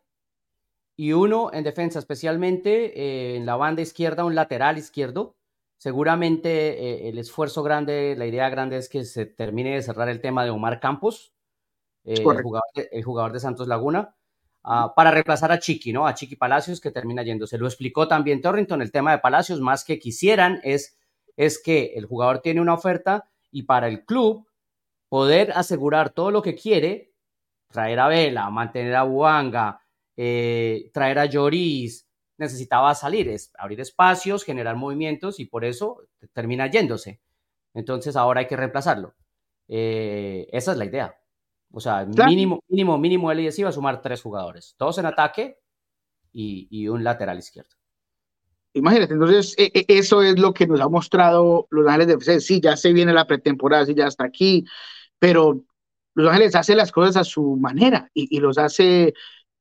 [0.95, 5.35] y uno en defensa, especialmente eh, en la banda izquierda, un lateral izquierdo.
[5.77, 10.21] Seguramente eh, el esfuerzo grande, la idea grande es que se termine de cerrar el
[10.21, 11.33] tema de Omar Campos,
[12.05, 12.15] eh,
[12.91, 14.15] el, jugador de, Santos Laguna,
[14.63, 16.05] ah, para reemplazar a Chiqui, ¿no?
[16.05, 17.57] A Chiqui Palacios, que termina yéndose.
[17.57, 20.97] Lo explicó también Torrington, el tema de Palacios, más que quisieran, es,
[21.35, 24.47] es que el jugador tiene una oferta y para el club
[25.09, 27.13] poder asegurar todo lo que quiere,
[27.69, 29.82] traer a Vela, mantener a Buanga,
[30.17, 32.07] eh, traer a Lloris,
[32.37, 36.03] necesitaba salir, es abrir espacios, generar movimientos y por eso
[36.33, 37.21] termina yéndose.
[37.73, 39.15] Entonces ahora hay que reemplazarlo.
[39.67, 41.15] Eh, esa es la idea.
[41.71, 45.57] O sea, mínimo, mínimo, mínimo LS iba a sumar tres jugadores, dos en ataque
[46.31, 47.71] y, un lateral izquierdo.
[48.73, 52.39] Imagínate, entonces e, e, eso es lo que nos ha mostrado Los Ángeles de FC.
[52.41, 54.65] Sí, ya se viene la pretemporada, sí, ya está aquí,
[55.17, 55.63] pero
[56.13, 59.15] Los Ángeles hace las cosas a su manera y, y los hace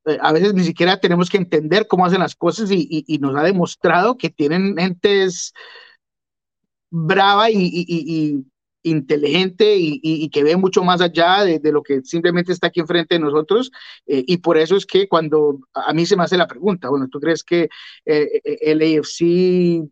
[0.06, 3.42] eh, a veces ni siquiera tenemos que entender cómo hacen las cosas y, nos ha
[3.42, 5.52] demostrado que tienen gentes
[6.90, 8.44] brava y,
[8.82, 13.20] inteligente y, que ve mucho más allá de, lo que simplemente está aquí enfrente de
[13.20, 13.70] nosotros.
[14.06, 17.08] Eh, y por eso es que cuando a mí se me hace la pregunta, bueno,
[17.08, 17.68] ¿tú crees que
[18.06, 19.90] eh, eh el AFC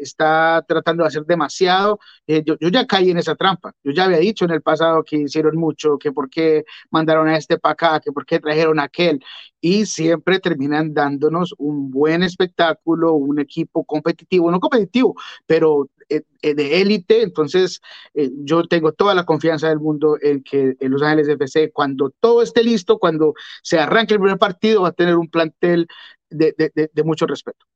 [0.00, 1.98] está tratando de hacer demasiado?
[2.26, 3.72] Yo, yo, ya caí en esa trampa.
[3.84, 7.36] Yo ya había dicho en el pasado que hicieron mucho, que por qué mandaron a
[7.36, 9.20] este para acá, que por qué trajeron a aquel.
[9.60, 15.14] Y siempre terminan dándonos un buen espectáculo, un equipo competitivo, no competitivo,
[15.46, 16.22] pero eh, eh,
[16.54, 17.80] de élite, entonces
[18.14, 22.10] eh, yo tengo toda la confianza del mundo en que en Los Ángeles FC, cuando
[22.20, 25.86] todo esté listo, cuando se arranque el primer partido, va a tener un plantel
[26.30, 27.66] de, de, mucho respeto.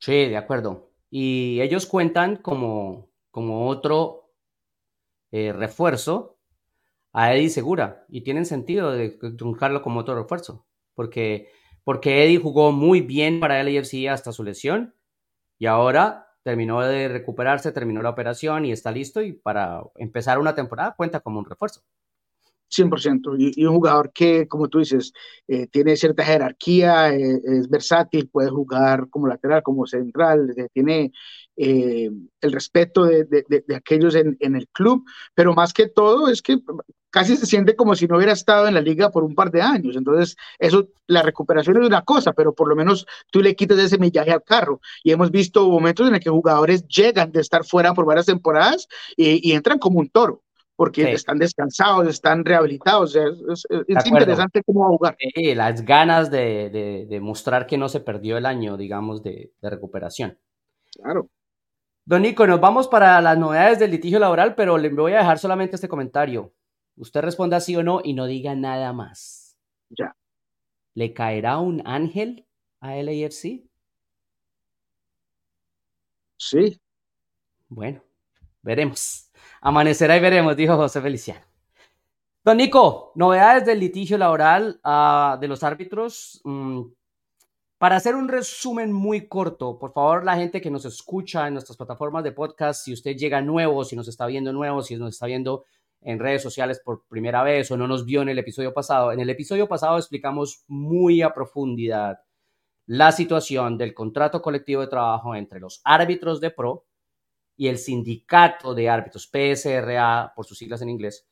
[0.00, 0.90] Sí, de acuerdo.
[1.10, 4.32] Y ellos cuentan como, como otro
[5.30, 6.32] refuerzo
[7.12, 11.50] a Eddie Segura y tienen sentido de truncarlo como otro refuerzo, porque,
[11.84, 14.94] porque Eddie jugó muy bien para el AFC hasta su lesión
[15.58, 20.54] y ahora terminó de recuperarse, terminó la operación y está listo y para empezar una
[20.54, 21.82] temporada cuenta como un refuerzo.
[22.72, 23.36] 100%.
[23.38, 25.12] Y, un jugador que, como tú dices,
[25.46, 31.12] eh, tiene cierta jerarquía, eh, es versátil, puede jugar como lateral, como central, eh, tiene
[31.56, 36.58] el respeto de, de, aquellos en, en, el club, pero más que todo es que
[37.10, 39.60] casi se siente como si no hubiera estado en la liga por un par de
[39.60, 39.96] años.
[39.96, 43.98] Entonces, eso, la recuperación es una cosa, pero por lo menos tú le quitas ese
[43.98, 44.80] millaje al carro.
[45.04, 48.88] Y hemos visto momentos en el que jugadores llegan de estar fuera por varias temporadas
[49.16, 50.42] y entran como un toro
[50.82, 53.14] porque están descansados, están rehabilitados.
[53.14, 53.66] es,
[54.04, 55.16] interesante cómo jugar.
[55.18, 59.70] Sí, las ganas de, de, mostrar que no se perdió el año, digamos, de, de,
[59.70, 60.36] recuperación.
[60.92, 61.28] Claro.
[62.04, 65.38] Don Nico, nos vamos para las novedades del litigio laboral, pero le voy a dejar
[65.38, 66.52] solamente este comentario.
[66.96, 69.56] Usted responda sí o no y no diga nada más.
[69.88, 70.16] Ya.
[70.94, 72.46] ¿Le caerá un ángel
[72.80, 73.62] a LAFC?
[76.36, 76.80] Sí.
[77.68, 78.02] Bueno,
[78.62, 79.30] veremos.
[79.60, 81.46] Amanecerá y veremos, dijo José Feliciano.
[82.44, 86.40] Don Nico, novedades del litigio laboral uh, de los árbitros.
[86.42, 86.82] Mm,
[87.82, 91.76] para hacer un resumen muy corto, por favor, la gente que nos escucha en nuestras
[91.76, 95.26] plataformas de podcast, si usted llega nuevo, si nos está viendo nuevo, si nos está
[95.26, 95.64] viendo
[96.00, 99.18] en redes sociales por primera vez o no nos vio en el episodio pasado, en
[99.18, 102.20] el episodio pasado explicamos muy a profundidad
[102.86, 106.86] la situación del contrato colectivo de trabajo entre los árbitros de pro
[107.56, 111.26] y el sindicato de árbitros, PSRA por sus siglas en inglés.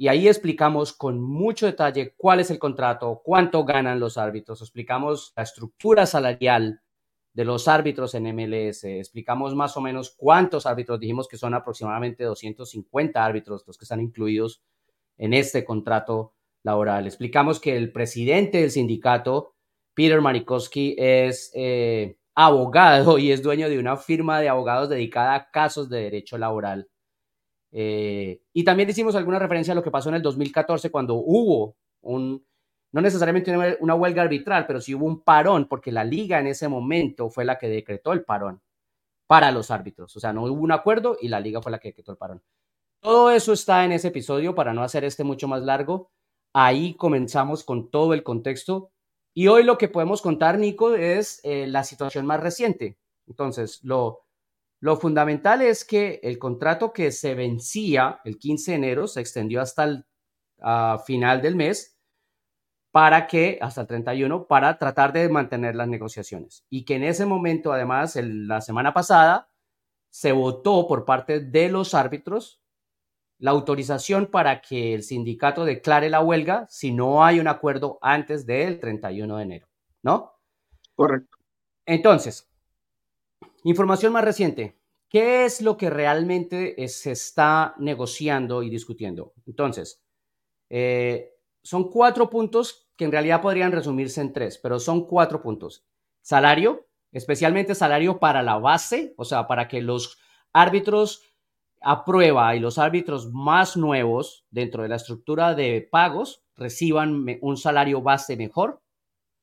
[0.00, 5.32] Y ahí explicamos con mucho detalle cuál es el contrato, cuánto ganan los árbitros, explicamos
[5.36, 6.80] la estructura salarial
[7.34, 12.22] de los árbitros en MLS, explicamos más o menos cuántos árbitros, dijimos que son aproximadamente
[12.22, 14.62] 250 árbitros los que están incluidos
[15.16, 16.32] en este contrato
[16.62, 17.08] laboral.
[17.08, 19.56] Explicamos que el presidente del sindicato,
[19.94, 25.50] Peter Marikowski, es eh, abogado y es dueño de una firma de abogados dedicada a
[25.50, 26.88] casos de derecho laboral.
[27.70, 31.76] Eh, y también hicimos alguna referencia a lo que pasó en el 2014 cuando hubo
[32.00, 32.44] un,
[32.92, 36.68] no necesariamente una huelga arbitral, pero sí hubo un parón, porque la liga en ese
[36.68, 38.62] momento fue la que decretó el parón
[39.26, 40.16] para los árbitros.
[40.16, 42.42] O sea, no hubo un acuerdo y la liga fue la que decretó el parón.
[43.00, 46.10] Todo eso está en ese episodio para no hacer este mucho más largo.
[46.54, 48.90] Ahí comenzamos con todo el contexto
[49.34, 52.98] y hoy lo que podemos contar, Nico, es eh, la situación más reciente.
[53.28, 54.24] Entonces, lo,
[54.80, 59.60] lo fundamental es que el contrato que se vencía el 15 de enero se extendió
[59.60, 60.04] hasta el
[61.04, 61.96] final del mes
[62.90, 66.64] para que, hasta el 31, para tratar de mantener las negociaciones.
[66.70, 69.50] Y que en ese momento, además, la semana pasada,
[70.10, 72.60] se votó por parte de los árbitros
[73.38, 78.46] la autorización para que el sindicato declare la huelga si no hay un acuerdo antes
[78.46, 79.68] del 31 de enero,
[80.02, 80.32] ¿no?
[80.96, 81.36] Correcto.
[81.86, 82.50] Entonces,
[83.68, 84.78] información más reciente.
[85.08, 89.32] ¿qué es lo que realmente se está negociando y discutiendo?
[89.46, 90.02] Entonces,
[90.70, 95.84] eh, son cuatro puntos que en realidad podrían resumirse en tres, pero son cuatro puntos.
[96.20, 100.18] Salario, especialmente salario para la base, o sea, para que los
[100.52, 101.22] árbitros
[101.80, 102.04] a
[102.56, 108.36] y los árbitros más nuevos dentro de la estructura de pagos reciban un salario base
[108.36, 108.82] mejor.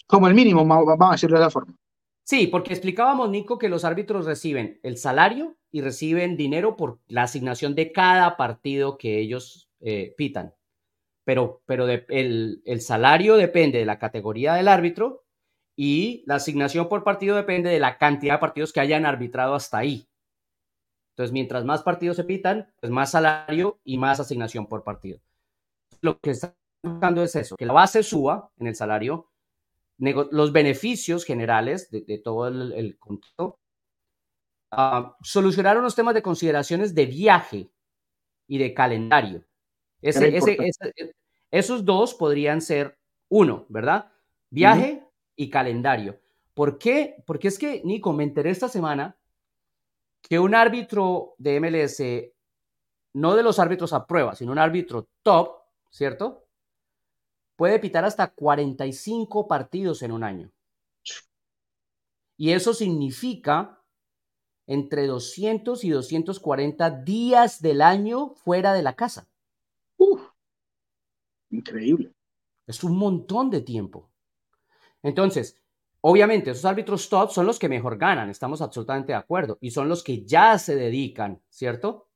[0.06, 1.74] Como el mínimo, vamos a decirlo de esa forma.
[2.26, 7.24] Sí, porque explicábamos, Nico, que los árbitros reciben el salario y reciben dinero por la
[7.24, 10.56] asignación de cada partido que ellos eh, pitan.
[11.24, 15.24] Pero, pero el, salario depende de la categoría del árbitro
[15.76, 19.78] y la asignación por partido depende de la cantidad de partidos que hayan arbitrado hasta
[19.78, 20.10] ahí.
[21.12, 25.20] Entonces, mientras más partidos se pitan, pues más salario y más asignación por partido.
[26.02, 29.30] Lo que está buscando es eso, que la base suba en el salario,
[29.98, 32.98] los beneficios generales de, todo el, el
[34.72, 37.70] ah, solucionar unos temas de consideraciones de viaje
[38.48, 39.43] y de calendario.
[41.52, 42.98] esos dos podrían ser
[43.30, 44.12] uno, ¿verdad?
[44.50, 45.04] Viaje
[45.36, 46.20] y calendario.
[46.54, 47.22] ¿Por qué?
[47.26, 49.18] Porque es que, Nico, me enteré esta semana
[50.22, 52.02] que un árbitro de MLS,
[53.14, 56.45] no de los árbitros a prueba, sino un árbitro top, ¿cierto?
[57.56, 60.51] Puede pitar hasta 45 partidos en un año.
[62.38, 63.82] Y eso significa
[64.68, 69.28] entre 200 y 240 días del año fuera de la casa.
[71.49, 72.12] increíble.
[72.68, 74.10] Es un montón de tiempo.
[75.03, 75.62] Entonces,
[76.08, 79.89] Obviamente, esos árbitros top son los que mejor ganan, estamos absolutamente de acuerdo, y son
[79.89, 82.10] los que ya se dedican, ¿cierto?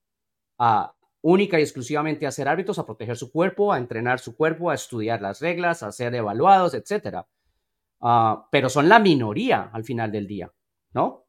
[0.60, 4.70] A única y exclusivamente a ser árbitros, a proteger su cuerpo, a entrenar su cuerpo,
[4.70, 7.26] a estudiar las reglas, a ser evaluados, etc.
[8.02, 10.52] Ah, pero son la minoría al final del día,
[10.94, 11.26] ¿no?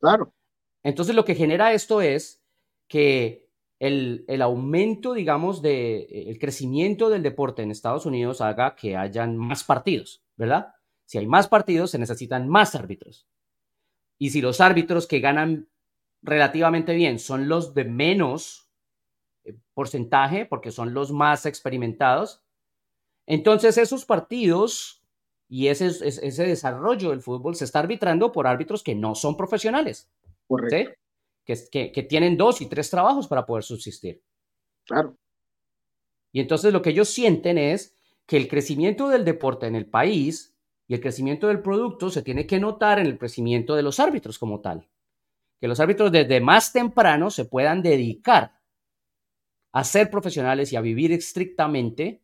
[0.00, 0.32] Claro.
[0.82, 2.42] Entonces, lo que genera esto es
[2.88, 8.96] que el, el aumento, digamos, de el crecimiento del deporte en Estados Unidos haga que
[8.96, 10.74] hayan más partidos, ¿verdad?
[11.04, 13.26] Si hay más partidos, se necesitan más árbitros.
[14.18, 15.68] Y si los árbitros que ganan
[16.22, 18.71] relativamente bien son los de menos
[19.74, 22.42] porcentaje, porque son los más experimentados,
[23.26, 25.02] entonces esos partidos
[25.48, 30.10] y ese, ese desarrollo del fútbol se está arbitrando por árbitros que no son profesionales.
[30.46, 30.98] Correcto.
[31.44, 34.22] Que, que, tienen dos y tres trabajos para poder subsistir.
[34.84, 35.16] Claro.
[36.30, 40.54] Y entonces lo que ellos sienten es que el crecimiento del deporte en el país
[40.86, 44.38] y el crecimiento del producto se tiene que notar en el crecimiento de los árbitros
[44.38, 44.88] como tal.
[45.60, 48.61] Que los árbitros desde más temprano se puedan dedicar
[49.72, 52.22] a ser profesionales y a vivir estrictamente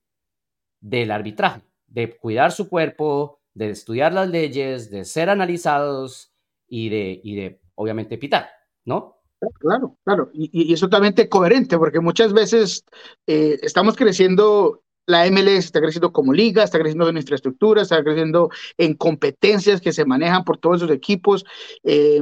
[0.80, 6.32] del arbitraje, de cuidar su cuerpo, de estudiar las leyes, de ser analizados
[6.68, 8.48] y de, y de obviamente, pitar,
[8.84, 9.16] ¿no?
[9.60, 12.84] Claro, claro, y, es totalmente coherente, porque muchas veces
[13.26, 18.50] eh, estamos creciendo la MLS está creciendo como liga, está creciendo en infraestructura, está creciendo
[18.76, 21.46] en competencias que se manejan por todos esos equipos.
[21.82, 22.20] Eh,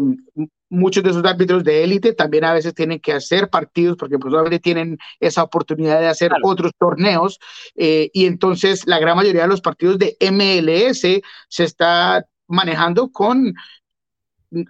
[0.68, 4.60] muchos de esos árbitros de élite también a veces tienen que hacer partidos porque probablemente
[4.60, 7.38] tienen esa oportunidad de hacer otros torneos
[7.74, 13.54] eh, y entonces la gran mayoría de los partidos de MLS se está manejando con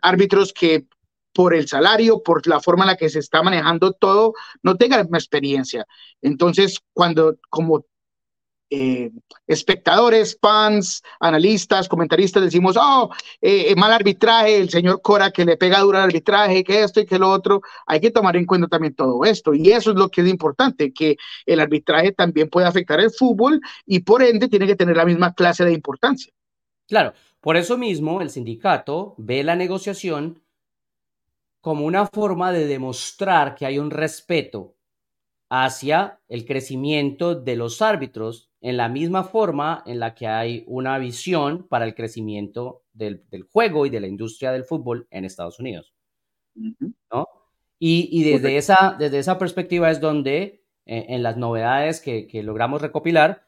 [0.00, 0.86] árbitros que
[1.34, 5.06] por el salario, por la forma en la que se está manejando todo, no tengan
[5.12, 5.84] experiencia.
[6.22, 7.84] Entonces, cuando como
[8.70, 9.10] eh,
[9.46, 13.10] espectadores, fans, analistas, comentaristas, decimos, oh,
[13.40, 17.06] eh, mal arbitraje, el señor Cora que le pega duro al arbitraje, que esto y
[17.06, 19.54] que lo otro, hay que tomar en cuenta también todo esto.
[19.54, 23.60] Y eso es lo que es importante, que el arbitraje también puede afectar el fútbol
[23.84, 26.32] y por ende tiene que tener la misma clase de importancia.
[26.88, 30.42] Claro, por eso mismo el sindicato ve la negociación
[31.60, 34.75] como una forma de demostrar que hay un respeto
[35.48, 40.98] hacia el crecimiento de los árbitros en la misma forma en la que hay una
[40.98, 43.22] visión para el crecimiento del,
[43.52, 45.94] juego y de la industria del fútbol en Estados Unidos.
[46.54, 47.28] ¿no?
[47.78, 53.46] Y, desde, esa, desde esa perspectiva es donde eh, en las novedades que, logramos recopilar,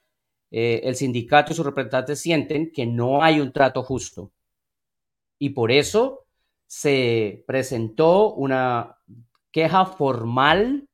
[0.51, 4.33] eh, el sindicato y sus representantes sienten que no hay un trato justo.
[5.39, 6.27] Y por eso
[6.67, 8.99] se presentó una
[9.51, 10.88] queja formal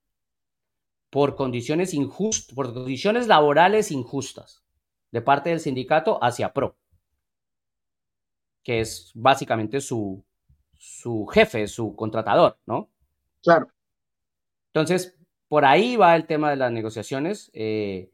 [1.14, 4.64] por condiciones injustas, por condiciones laborales injustas
[5.12, 6.76] de parte del sindicato hacia PRO,
[8.64, 10.24] que es básicamente su,
[10.76, 12.90] su jefe, su contratador, ¿no?
[13.44, 13.68] Claro.
[14.72, 17.48] Entonces, por ahí va el tema de las negociaciones.
[17.54, 18.10] Eh,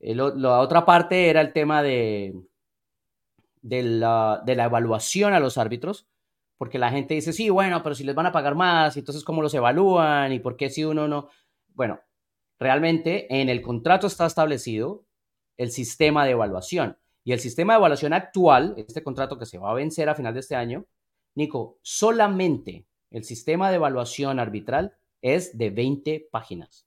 [0.00, 2.38] la otra parte era el tema de,
[3.62, 6.06] de, la, de la evaluación a los árbitros,
[6.58, 9.40] porque la gente dice, sí, bueno, pero si les van a pagar más, entonces ¿cómo
[9.40, 10.34] los evalúan?
[10.34, 11.30] ¿Y por qué si uno no?
[11.68, 11.98] Bueno,
[12.62, 15.04] realmente en el contrato está establecido
[15.56, 16.96] el sistema de evaluación.
[17.24, 20.34] Y el sistema de evaluación actual, este contrato que se va a vencer a final
[20.34, 20.86] de este año,
[21.34, 26.86] Nico, solamente el sistema de evaluación arbitral es de 20 páginas.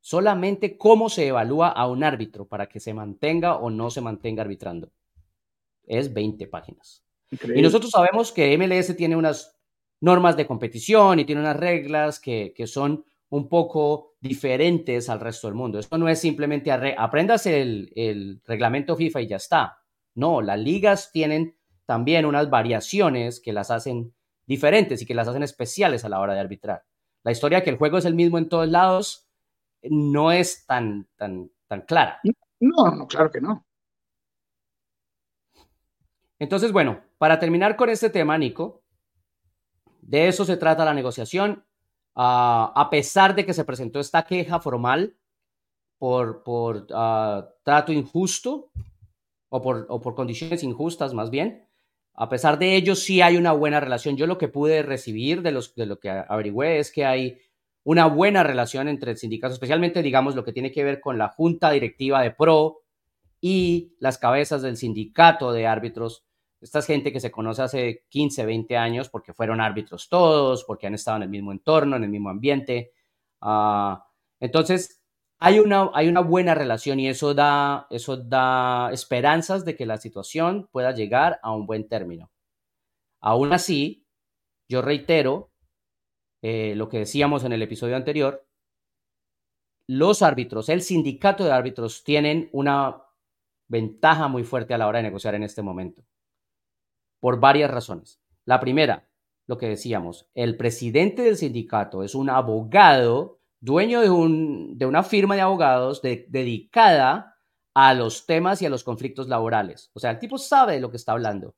[0.00, 4.42] Solamente cómo se evalúa a un árbitro para que se mantenga o no se mantenga
[4.42, 4.92] arbitrando.
[5.84, 7.02] Es 20 páginas.
[7.54, 9.58] Y nosotros sabemos que MLS tiene unas
[10.00, 15.56] normas de competición y tiene unas reglas que, son un poco diferentes al resto del
[15.56, 15.78] mundo.
[15.78, 19.78] Esto no es simplemente aprendas el, el reglamento FIFA y ya está.
[20.14, 24.14] No, las ligas tienen también unas variaciones que las hacen
[24.46, 26.84] diferentes y que las hacen especiales a la hora de arbitrar.
[27.22, 29.26] La historia de que el juego es el mismo en todos lados
[29.82, 32.20] no es tan, tan, tan clara.
[32.60, 33.64] No, no, claro que no.
[36.38, 38.82] Entonces, bueno, para terminar con este tema, Nico,
[40.00, 41.64] de eso se trata la negociación.
[42.16, 45.16] Ah, a pesar de que se presentó esta queja formal
[45.98, 48.70] por, por ah, trato injusto
[49.50, 51.66] o por, o por condiciones injustas más bien,
[52.14, 54.16] a pesar de ello, sí hay una buena relación.
[54.16, 57.38] Yo lo que pude recibir de, los, de lo que averigüé es que hay
[57.84, 61.28] una buena relación entre el sindicato, especialmente, digamos, lo que tiene que ver con la
[61.28, 62.80] junta directiva de PRO
[63.40, 66.25] y las cabezas del sindicato de árbitros.
[66.60, 70.94] Esta gente que se conoce hace 15, 20 años porque fueron árbitros todos, porque han
[70.94, 72.92] estado en el mismo entorno, en el mismo ambiente.
[73.40, 74.06] Ah,
[74.40, 75.02] entonces,
[75.38, 79.98] hay una, hay una buena relación y eso da, eso da esperanzas de que la
[79.98, 82.30] situación pueda llegar a un buen término.
[83.20, 84.06] Aún así,
[84.68, 85.52] yo reitero
[86.42, 88.46] eh, lo que decíamos en el episodio anterior,
[89.88, 93.02] los árbitros, el sindicato de árbitros tienen una
[93.68, 96.04] ventaja muy fuerte a la hora de negociar en este momento,
[97.26, 98.20] por varias razones.
[98.44, 99.08] La primera,
[99.48, 105.02] lo que decíamos, el presidente del sindicato es un abogado dueño de, un, de una
[105.02, 107.36] firma de abogados dedicada
[107.74, 109.90] a los temas y a los conflictos laborales.
[109.92, 111.56] O sea, el tipo sabe de lo que está hablando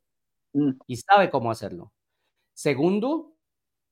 [0.54, 0.70] mm.
[0.86, 1.92] y sabe cómo hacerlo.
[2.54, 3.34] Segundo,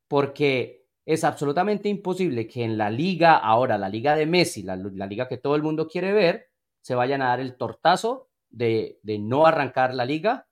[0.08, 5.28] porque es absolutamente imposible que en la liga, ahora la liga de Messi, la, liga
[5.28, 6.48] que todo el mundo quiere ver,
[6.80, 10.46] se vayan a dar el tortazo de, de, no arrancar la liga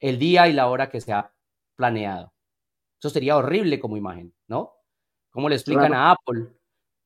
[0.00, 1.34] el día y la hora que se ha
[1.76, 2.32] planeado.
[2.98, 4.74] Eso sería horrible como imagen, ¿no?
[5.30, 6.48] ¿Cómo le explican a Apple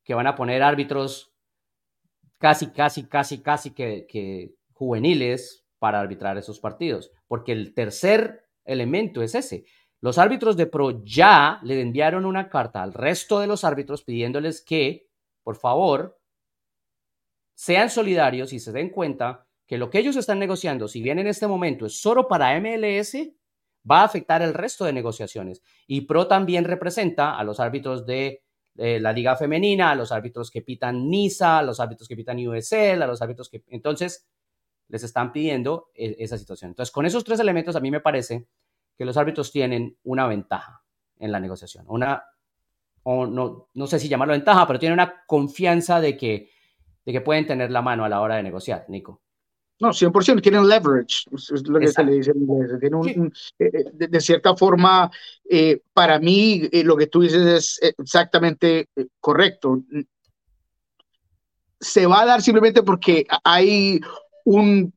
[0.03, 1.31] que van a poner árbitros
[2.41, 7.11] casi, casi, casi, casi que, juveniles para arbitrar esos partidos.
[7.27, 9.65] Porque el tercer elemento es ese.
[9.99, 14.63] Los árbitros de pro ya le enviaron una carta al resto de los árbitros pidiéndoles
[14.63, 15.07] que,
[15.43, 16.19] por favor,
[17.53, 21.27] sean solidarios y se den cuenta que lo que ellos están negociando, si bien en
[21.27, 23.15] este momento es solo para MLS,
[23.89, 25.61] va a afectar el resto de negociaciones.
[25.87, 28.43] Y Pro también representa a los árbitros de
[28.75, 32.45] eh, la liga femenina, a los árbitros que pitan NISA, a los árbitros que pitan
[32.45, 33.63] USL, a los árbitros que...
[33.69, 34.27] Entonces,
[34.89, 36.71] les están pidiendo e, esa situación.
[36.71, 38.49] Entonces, con esos tres elementos, a mí me parece
[38.97, 40.83] que los árbitros tienen una ventaja
[41.17, 41.85] en la negociación.
[41.87, 42.25] Una,
[43.03, 46.49] o no, no sé si llamarlo ventaja, pero tienen una confianza de que,
[47.05, 49.21] de que pueden tener la mano a la hora de negociar, Nico.
[49.81, 52.71] No, 100%, tienen leverage, es lo que se le dice en inglés.
[53.57, 55.09] Eh, eh, de, cierta forma,
[55.49, 59.81] eh, para mí, lo que tú dices es exactamente correcto.
[61.79, 63.99] Se va a dar simplemente porque hay
[64.45, 64.93] un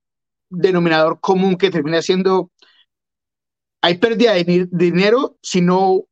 [0.50, 2.50] denominador común que termina siendo,
[3.80, 6.04] hay pérdida de dinero si no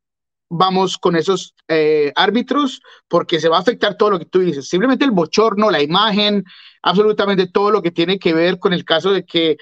[0.53, 4.69] vamos con esos eh, árbitros porque se va a afectar todo lo que tú dices.
[4.69, 6.45] Simplemente el bochorno, la imagen,
[6.83, 9.57] absolutamente todo lo que tiene que ver con el caso de que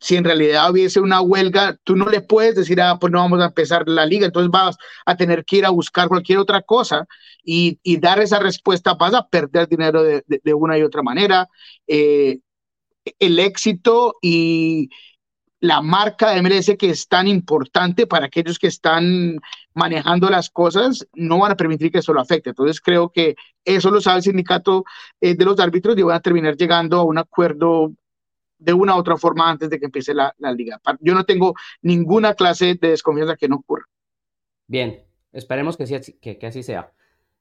[0.00, 3.40] si en realidad hubiese una huelga, tú no le puedes decir, ah, pues no vamos
[3.40, 7.06] a empezar la liga, entonces vas a tener que ir a buscar cualquier otra cosa
[7.44, 11.48] y, dar esa respuesta, vas a perder dinero de, una y otra manera.
[11.86, 12.40] Eh,
[13.18, 14.90] el éxito y,
[15.60, 19.40] la marca de MLS que es tan importante para aquellos que están
[19.74, 22.50] manejando las cosas, no van a permitir que eso lo afecte.
[22.50, 23.34] Entonces creo que
[23.64, 24.84] eso lo sabe el sindicato
[25.20, 27.92] eh, de los árbitros y van a terminar llegando a un acuerdo
[28.58, 30.80] de una u otra forma antes de que empiece la, liga.
[31.00, 33.86] Yo no tengo ninguna clase de desconfianza que no ocurra.
[34.66, 36.92] Bien, esperemos que, sí, que, así sea.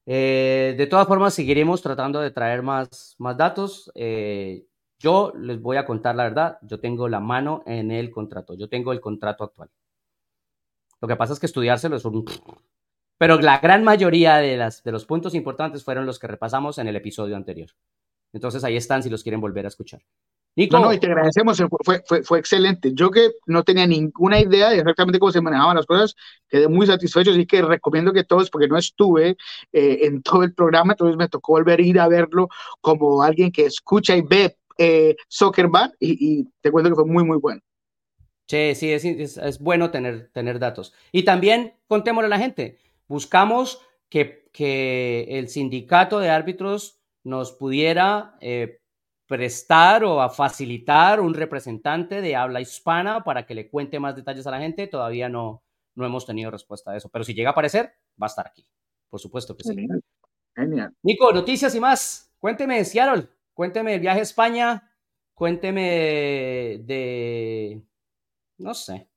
[0.05, 3.91] Eh, de todas formas, seguiremos tratando de traer más, más datos.
[3.95, 4.65] Eh,
[4.99, 8.67] yo les voy a contar la verdad, yo tengo la mano en el contrato, yo
[8.67, 9.69] tengo el contrato actual.
[10.99, 12.25] Lo que pasa es que estudiárselo es un...
[13.19, 16.87] Pero la gran mayoría de, las, de los puntos importantes fueron los que repasamos en
[16.87, 17.69] el episodio anterior.
[18.31, 20.01] Entonces ahí están si los quieren volver a escuchar.
[20.55, 22.91] no, no, y te agradecemos, fue, fue, fue, excelente.
[22.93, 26.15] Yo que no tenía ninguna idea de exactamente cómo se manejaban las cosas,
[26.47, 29.37] quedé muy satisfecho, así que recomiendo que todos, porque no estuve
[29.71, 32.49] eh, en todo el programa, entonces me tocó volver a ir a verlo
[32.81, 37.23] como alguien que escucha y ve eh, Soccer Bar y, te cuento que fue muy,
[37.23, 37.61] muy bueno.
[38.47, 40.93] Sí, sí, es, es, bueno tener, tener datos.
[41.11, 48.37] Y también contémosle a la gente, buscamos que, que el sindicato de árbitros nos pudiera...
[48.41, 48.79] Eh,
[49.27, 54.47] prestar o a facilitar un representante de habla hispana para que le cuente más detalles
[54.47, 54.87] a la gente.
[54.87, 55.63] Todavía no,
[55.95, 58.65] no hemos tenido respuesta a eso, pero si llega a aparecer, va a estar aquí.
[59.09, 59.75] Por supuesto que sí.
[60.55, 60.95] Genial.
[61.03, 62.31] Nico, noticias y más.
[62.39, 63.27] Cuénteme Seattle,
[63.57, 64.91] cuénteme del viaje a España,
[65.33, 67.81] cuénteme de,
[68.59, 69.09] no sé.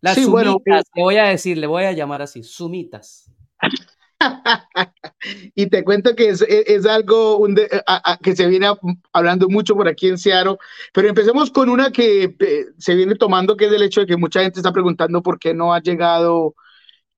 [0.00, 3.30] Las sumitas, eh, le voy a decir, le voy a llamar así, sumitas.
[5.54, 7.46] y te cuento que es, algo
[8.22, 8.68] que se viene
[9.12, 10.56] hablando mucho por aquí en Seattle,
[10.94, 14.16] pero empecemos con una que eh, se viene tomando, que es el hecho de que
[14.16, 16.54] mucha gente está preguntando por qué no ha llegado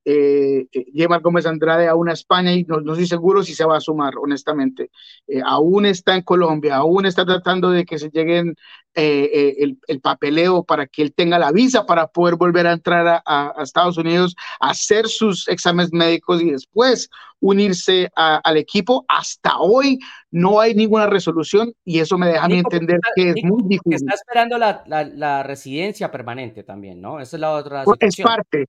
[0.09, 3.77] eh, eh Gómez Andrade aún a España y no, no, estoy seguro si se va
[3.77, 4.91] a sumar, honestamente.
[5.27, 8.55] Eh, aún está en Colombia, aún está tratando de que se lleguen
[8.95, 13.21] eh, el, el, papeleo para que él tenga la visa para poder volver a entrar
[13.27, 19.05] a, Estados Unidos, hacer sus exámenes médicos y después unirse al equipo.
[19.09, 19.99] Hasta hoy
[20.31, 24.09] no hay ninguna resolución y eso me deja a mí entender que es muy difícil.
[24.09, 27.21] Está esperando la, la, la, residencia permanente también, ¿no?
[27.21, 28.29] Esa es la otra pues, situación.
[28.29, 28.67] Es parte,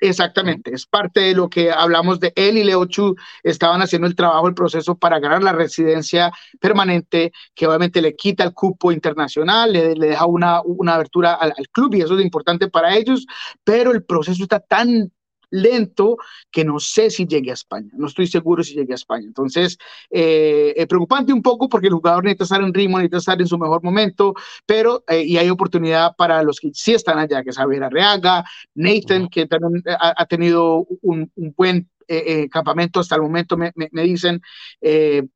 [0.00, 4.16] Exactamente, es parte de lo que hablamos de él y Leo Chu estaban haciendo el
[4.16, 9.72] trabajo, el proceso para ganar la residencia permanente, que obviamente le quita el cupo internacional,
[9.72, 13.26] le, deja una, una abertura al, al, club y eso es importante para ellos,
[13.64, 15.12] pero el proceso está tan
[15.50, 16.16] lento
[16.50, 19.26] que no sé si llegue a España, no estoy seguro si llegue a España.
[19.26, 19.78] Entonces,
[20.10, 23.46] eh, es preocupante un poco porque el jugador necesita estar en ritmo, necesita estar en
[23.46, 24.34] su mejor momento,
[24.64, 28.44] pero eh, y hay oportunidad para los que sí están allá, que es Javier Arreaga,
[28.74, 34.40] Nathan, que también ha, tenido un, buen eh, campamento hasta el momento, me, me, dicen.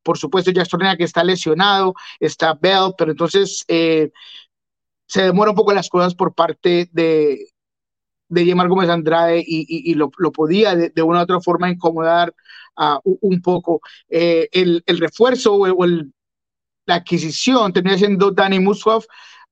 [0.02, 3.64] por supuesto, Jastorena que está lesionado, está Bell, pero entonces
[5.10, 7.48] se demora un poco las cosas por parte de,
[8.30, 12.34] de Yemar Gómez Andrade y, lo, podía de, una u otra forma incomodar
[13.04, 13.80] un poco.
[14.08, 16.12] Eh, el, refuerzo o, el,
[16.86, 19.04] la adquisición termina siendo Dani Musov,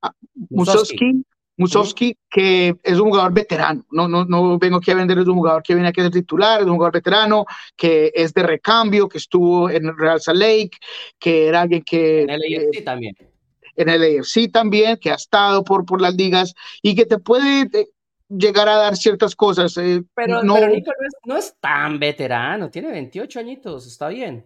[0.03, 0.12] ah,
[0.51, 1.22] Musowski,
[1.57, 3.85] Musowski, que es un jugador veterano.
[3.91, 6.12] No, no, no vengo aquí a vender, es un jugador que viene aquí a ser
[6.12, 7.45] titular, es un jugador veterano,
[7.76, 10.79] que es de recambio, que estuvo en Real Salt Lake,
[11.18, 12.22] que era alguien que...
[12.22, 13.16] En el eh, también.
[13.74, 17.62] En el AFC también, que ha estado por, por las ligas y que te puede
[17.72, 17.89] eh,
[18.29, 19.76] llegar a dar ciertas cosas.
[19.79, 20.93] Eh, pero, no, Nico
[21.24, 24.45] no es, tan veterano, tiene 28 añitos, está bien.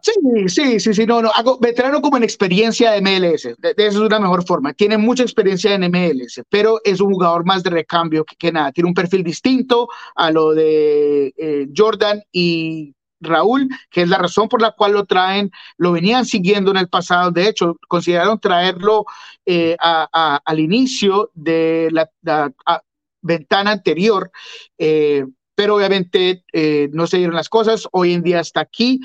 [0.00, 3.88] Sí, sí, sí, sí, no, no, hago veterano como en experiencia de MLS, de, eso
[3.88, 4.72] es una mejor forma.
[4.74, 8.70] Tiene mucha experiencia en MLS, pero es un jugador más de recambio que, nada.
[8.70, 14.48] Tiene un perfil distinto a lo de eh, Jordan y Raúl, que es la razón
[14.48, 19.06] por la cual lo traen, lo venían siguiendo en el pasado, de hecho, consideraron traerlo
[19.44, 22.52] eh, al inicio de la,
[23.26, 24.30] ventana anterior,
[24.78, 25.24] eh,
[25.54, 27.88] pero obviamente eh, no se dieron las cosas.
[27.92, 29.00] Hoy en día está aquí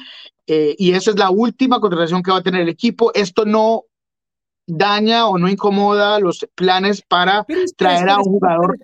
[0.48, 3.12] eh, y esa es la última contratación que va a tener el equipo.
[3.14, 3.86] Esto no
[4.68, 7.46] daña o no incomoda los planes para
[7.78, 8.78] traer a un jugador.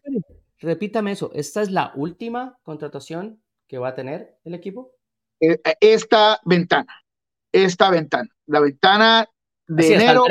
[0.60, 4.94] Repítame eso, ¿esta es la última contratación que va a tener el equipo?
[5.40, 6.92] esta ventana,
[7.52, 9.28] esta ventana, la ventana
[9.68, 10.26] de enero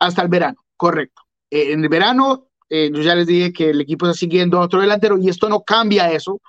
[0.00, 1.22] hasta el verano, correcto.
[1.48, 4.80] en el verano eh, yo ya les dije que el equipo está siguiendo a otro
[4.80, 6.40] delantero y esto no cambia eso,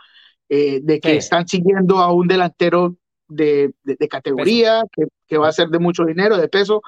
[0.47, 2.95] eh, de que están siguiendo a un delantero
[3.27, 6.81] de, de, categoría, que, que, va a ser de mucho dinero, de peso,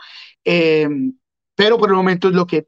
[0.46, 0.88] eh,
[1.56, 2.68] pero por el momento es lo que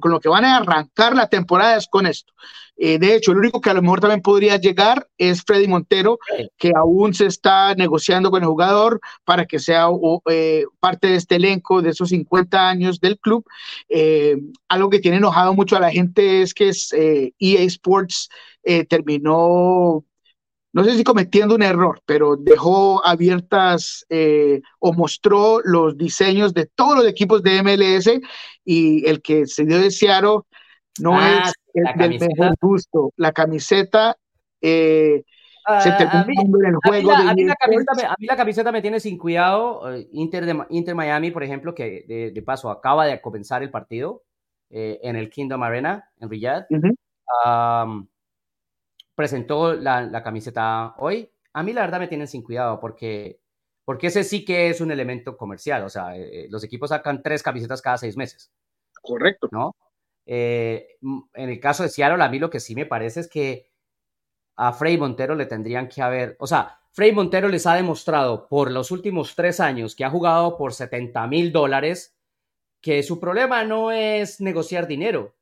[0.00, 2.32] con, lo que van a arrancar la temporada es con esto.
[2.76, 6.18] Eh, de hecho, el único que a lo mejor también podría llegar es Freddy Montero,
[6.56, 9.86] que aún se está negociando con el jugador para que sea
[10.28, 13.44] eh, parte de este elenco de esos 50 años del club.
[13.88, 14.36] Eh,
[14.68, 18.28] algo que tiene enojado mucho a la gente es que es, EA e Sports
[18.88, 20.04] terminó
[20.74, 26.66] no sé si cometiendo un error, pero dejó abiertas eh, o mostró los diseños de
[26.66, 28.10] todos los equipos de MLS
[28.64, 30.40] y el que se dio de Seattle
[31.00, 33.12] no ah, es el del mejor gusto.
[33.16, 34.16] La camiseta
[34.60, 35.22] eh,
[35.80, 37.12] se ah, terminó en el juego.
[37.12, 37.54] A mí, la,
[38.36, 39.94] camiseta me, tiene sin cuidado.
[39.94, 44.24] Eh, Inter, de, Inter Miami, por ejemplo, que de, paso acaba de comenzar el partido
[44.70, 46.66] en el Kingdom Arena en Riyadh
[49.14, 53.40] presentó la, camiseta hoy, a mí la verdad me tienen sin cuidado porque,
[53.84, 55.84] porque ese sí que es un elemento comercial.
[55.84, 58.52] O sea, eh, eh, los equipos sacan tres camisetas cada seis meses.
[59.02, 59.48] Correcto.
[59.52, 59.76] ¿No?
[60.26, 60.96] Eh,
[61.34, 63.70] en el caso de Seattle, a mí lo que sí me parece es que
[64.56, 68.70] a Frey Montero le tendrían que haber, o sea, Frey Montero les ha demostrado por
[68.70, 72.16] los últimos tres años que ha jugado por 70 mil dólares
[72.80, 75.34] que su problema no es negociar dinero.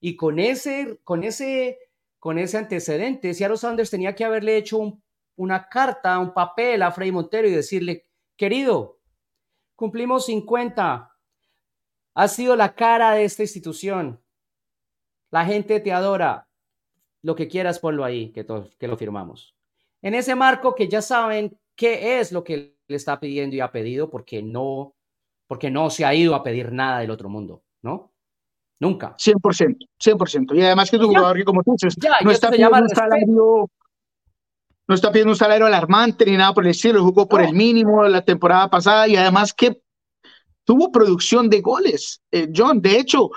[0.00, 1.78] Y con ese, con ese,
[2.24, 4.98] con ese antecedente, Seattle Sanders tenía que haberle hecho
[5.36, 8.98] una carta, un papel a Frey Montero y decirle, querido,
[9.76, 11.14] cumplimos 50,
[12.14, 14.24] has sido la cara de esta institución,
[15.30, 16.48] la gente te adora,
[17.20, 18.46] lo que quieras ponlo ahí, que,
[18.78, 19.54] que lo firmamos.
[20.00, 23.70] En ese marco que ya saben qué es lo que le está pidiendo y ha
[23.70, 24.96] pedido, porque no,
[25.46, 28.13] porque no se ha ido a pedir nada del otro mundo, ¿no?
[28.84, 29.16] Nunca.
[29.16, 30.54] 100%, 100%.
[30.54, 33.70] Y además que es un jugador que, como tú dices, no está pidiendo un salario
[34.86, 38.04] no está pidiendo un salario alarmante ni nada por el estilo, jugó por el mínimo
[38.04, 39.80] la temporada pasada y además que
[40.64, 42.20] tuvo producción de goles.
[42.30, 43.30] Eh, John, de hecho,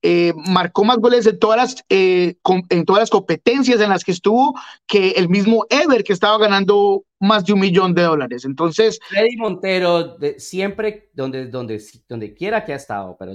[0.00, 2.36] eh, marcó más goles en todas, las, eh,
[2.70, 4.54] en todas las competencias en las que estuvo
[4.86, 8.44] que el mismo Ever, que estaba ganando más de un millón de dólares.
[8.44, 8.98] Entonces.
[9.08, 13.34] Freddy Montero, siempre, donde, donde, donde quiera que ha estado, pero,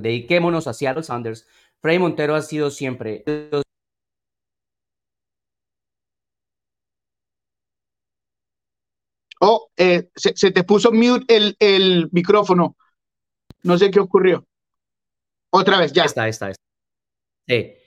[0.00, 1.46] dediquémonos a Seattle Sanders.
[1.80, 3.24] Freddy Montero ha sido siempre.
[9.40, 12.76] Oh, eh, se, te puso mute el, el micrófono.
[13.62, 14.44] No sé qué ocurrió.
[15.50, 16.04] Otra vez, ya.
[16.04, 16.62] Está, está, está.
[17.46, 17.77] Sí.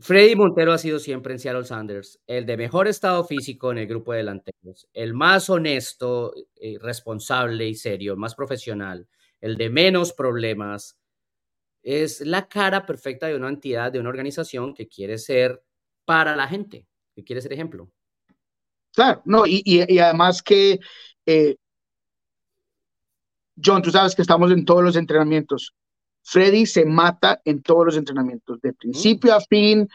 [0.00, 3.86] Freddy Montero ha sido siempre en Seattle Sanders el de mejor estado físico en el
[3.86, 9.06] grupo de delanteros, el más honesto, eh, responsable y serio, más profesional,
[9.40, 10.96] el de menos problemas.
[11.82, 15.62] Es la cara perfecta de una entidad, de una organización que quiere ser
[16.06, 17.90] para la gente, que quiere ser ejemplo.
[18.92, 20.80] Claro, no, y, y, además que,
[21.26, 21.56] eh,
[23.62, 25.74] John, tú sabes que estamos en todos los entrenamientos.
[26.22, 29.88] Freddy se mata en todos los entrenamientos, de principio a fin.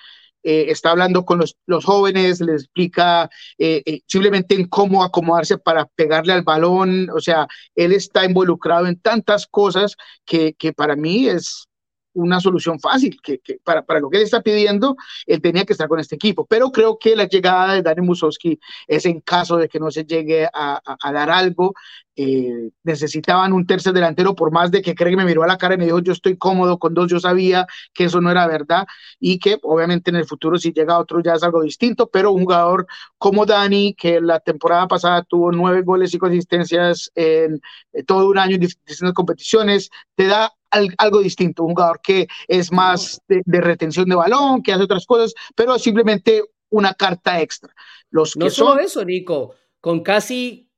[0.44, 5.86] Eh, está hablando con los, jóvenes, les explica eh, eh, simplemente en cómo acomodarse para
[5.88, 7.10] pegarle al balón.
[7.10, 11.68] O sea, él está involucrado en tantas cosas que, que para mí es,
[12.16, 14.96] una solución fácil, que, para, para, lo que él está pidiendo,
[15.26, 16.46] él tenía que estar con este equipo.
[16.46, 20.06] Pero creo que la llegada de Dani Musowski es en caso de que no se
[20.06, 20.82] llegue a,
[21.14, 21.74] dar algo.
[22.18, 25.76] Eh, necesitaban un tercer delantero, por más de que Craig me miró a la cara
[25.76, 28.86] y me dijo, yo estoy cómodo con dos, yo sabía que eso no era verdad
[29.20, 32.44] y que obviamente en el futuro si llega otro ya es algo distinto, pero un
[32.44, 32.88] jugador
[33.18, 37.60] como Dani, que la temporada pasada tuvo nueve goles y consistencias en
[37.92, 40.54] eh, todo un año en distintas competiciones, te da
[40.98, 45.34] algo distinto, un jugador que es más de, retención de balón, que hace otras cosas,
[45.56, 47.74] pero simplemente una carta extra.
[48.10, 50.70] Los que no solo eso, Nico, con casi,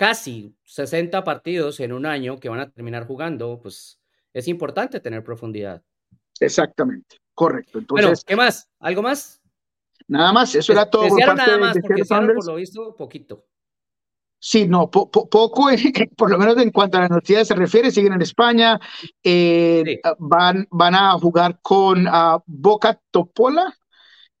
[0.00, 4.00] casi 60 partidos en un año que van a terminar jugando, pues
[4.32, 5.82] es importante tener profundidad.
[6.40, 7.80] Exactamente, correcto.
[7.80, 8.70] Entonces, bueno, ¿qué más?
[8.78, 9.42] ¿Algo más?
[10.08, 11.06] Nada más, eso era todo.
[11.06, 13.44] Por nada más, porque por lo visto, poquito.
[14.38, 15.28] Sí, no, poco,
[16.16, 18.80] por lo menos en cuanto a las noticias se refiere, siguen en España,
[19.22, 23.76] eh, van, van a jugar con uh, Boca Topola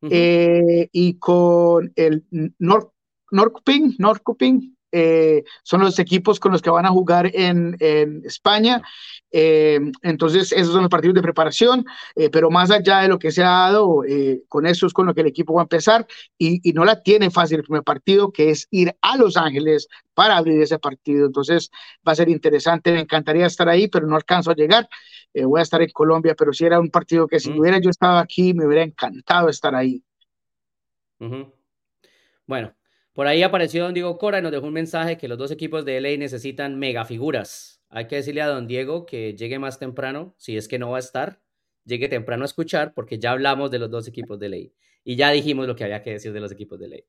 [0.00, 2.24] eh, y con el
[2.58, 2.94] Nor
[3.30, 8.82] Norcuping, Norcuping eh, son los equipos con los que van a jugar en, en España.
[9.30, 11.84] Eh, entonces, esos son los partidos de preparación,
[12.16, 14.02] eh, pero más allá de lo que se ha dado,
[14.48, 17.02] con eso es con lo que el equipo va a empezar y, y, no la
[17.02, 21.26] tiene fácil el primer partido, que es ir a Los Ángeles para abrir ese partido.
[21.26, 21.70] Entonces,
[22.06, 24.88] va a ser interesante, me encantaría estar ahí, pero no alcanzo a llegar.
[25.34, 28.18] voy a estar en Colombia, pero si era un partido que si hubiera yo estado
[28.18, 30.02] aquí, me hubiera encantado estar ahí.
[32.46, 32.74] Bueno,
[33.20, 35.84] por ahí apareció don Diego Cora y nos dejó un mensaje que los dos equipos
[35.84, 37.82] de LA necesitan megafiguras.
[37.90, 40.96] Hay que decirle a don Diego que llegue más temprano, si es que no va
[40.96, 41.38] a estar,
[41.84, 44.74] llegue temprano a escuchar, porque ya hablamos de los dos equipos de ley.
[45.04, 47.04] Y ya dijimos lo que había que decir de los equipos de ley.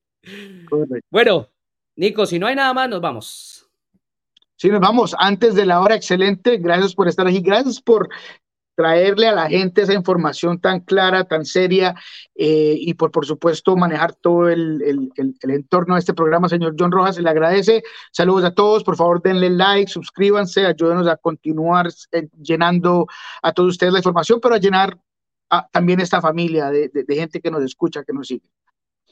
[1.09, 1.47] Bueno,
[1.95, 3.72] Nico, si no hay nada más, nos vamos.
[4.57, 5.95] Sí, nos vamos antes de la hora.
[5.95, 6.57] Excelente.
[6.57, 7.39] Gracias por estar aquí.
[7.39, 8.09] Gracias por
[8.76, 11.96] traerle a la gente esa información tan clara, tan seria
[12.36, 16.76] eh, y por, por supuesto manejar todo el, el, el, entorno de este programa, señor
[16.78, 17.84] John Rojas, se le agradece.
[18.12, 23.08] Saludos a todos, por favor denle like, suscríbanse, ayúdenos a continuar eh, llenando
[23.42, 24.98] a todos ustedes la información, pero a llenar
[25.72, 28.50] también esta familia de, de, gente que nos escucha, que nos sigue.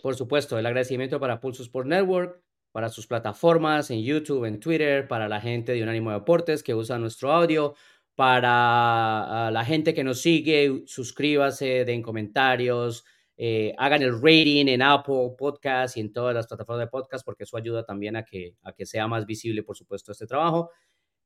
[0.01, 2.41] Por supuesto, el agradecimiento para Pulso Sport Network,
[2.71, 6.97] para sus plataformas en YouTube, en Twitter, para la gente de Unánimo Deportes que usa
[6.97, 7.75] nuestro audio,
[8.19, 13.05] para la gente que nos sigue, suscríbase, den comentarios,
[13.37, 17.45] eh, hagan el rating en Apple Podcast y en todas las plataformas de podcast, porque
[17.45, 20.69] eso ayuda también a que, a que sea más visible, por supuesto, este trabajo.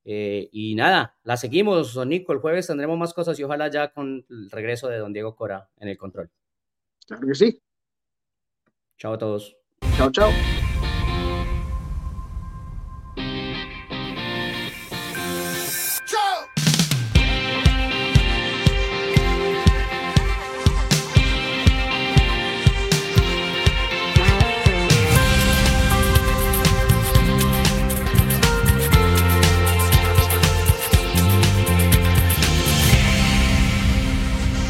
[0.06, 2.32] Eh, y nada, la seguimos, don Nico.
[2.32, 5.72] El jueves tendremos más cosas y ojalá ya con el regreso de don Diego Cora
[5.78, 6.30] en el control.
[7.08, 7.60] Claro que sí.
[9.00, 9.58] Chao a todos.
[9.98, 10.30] Chao, chao.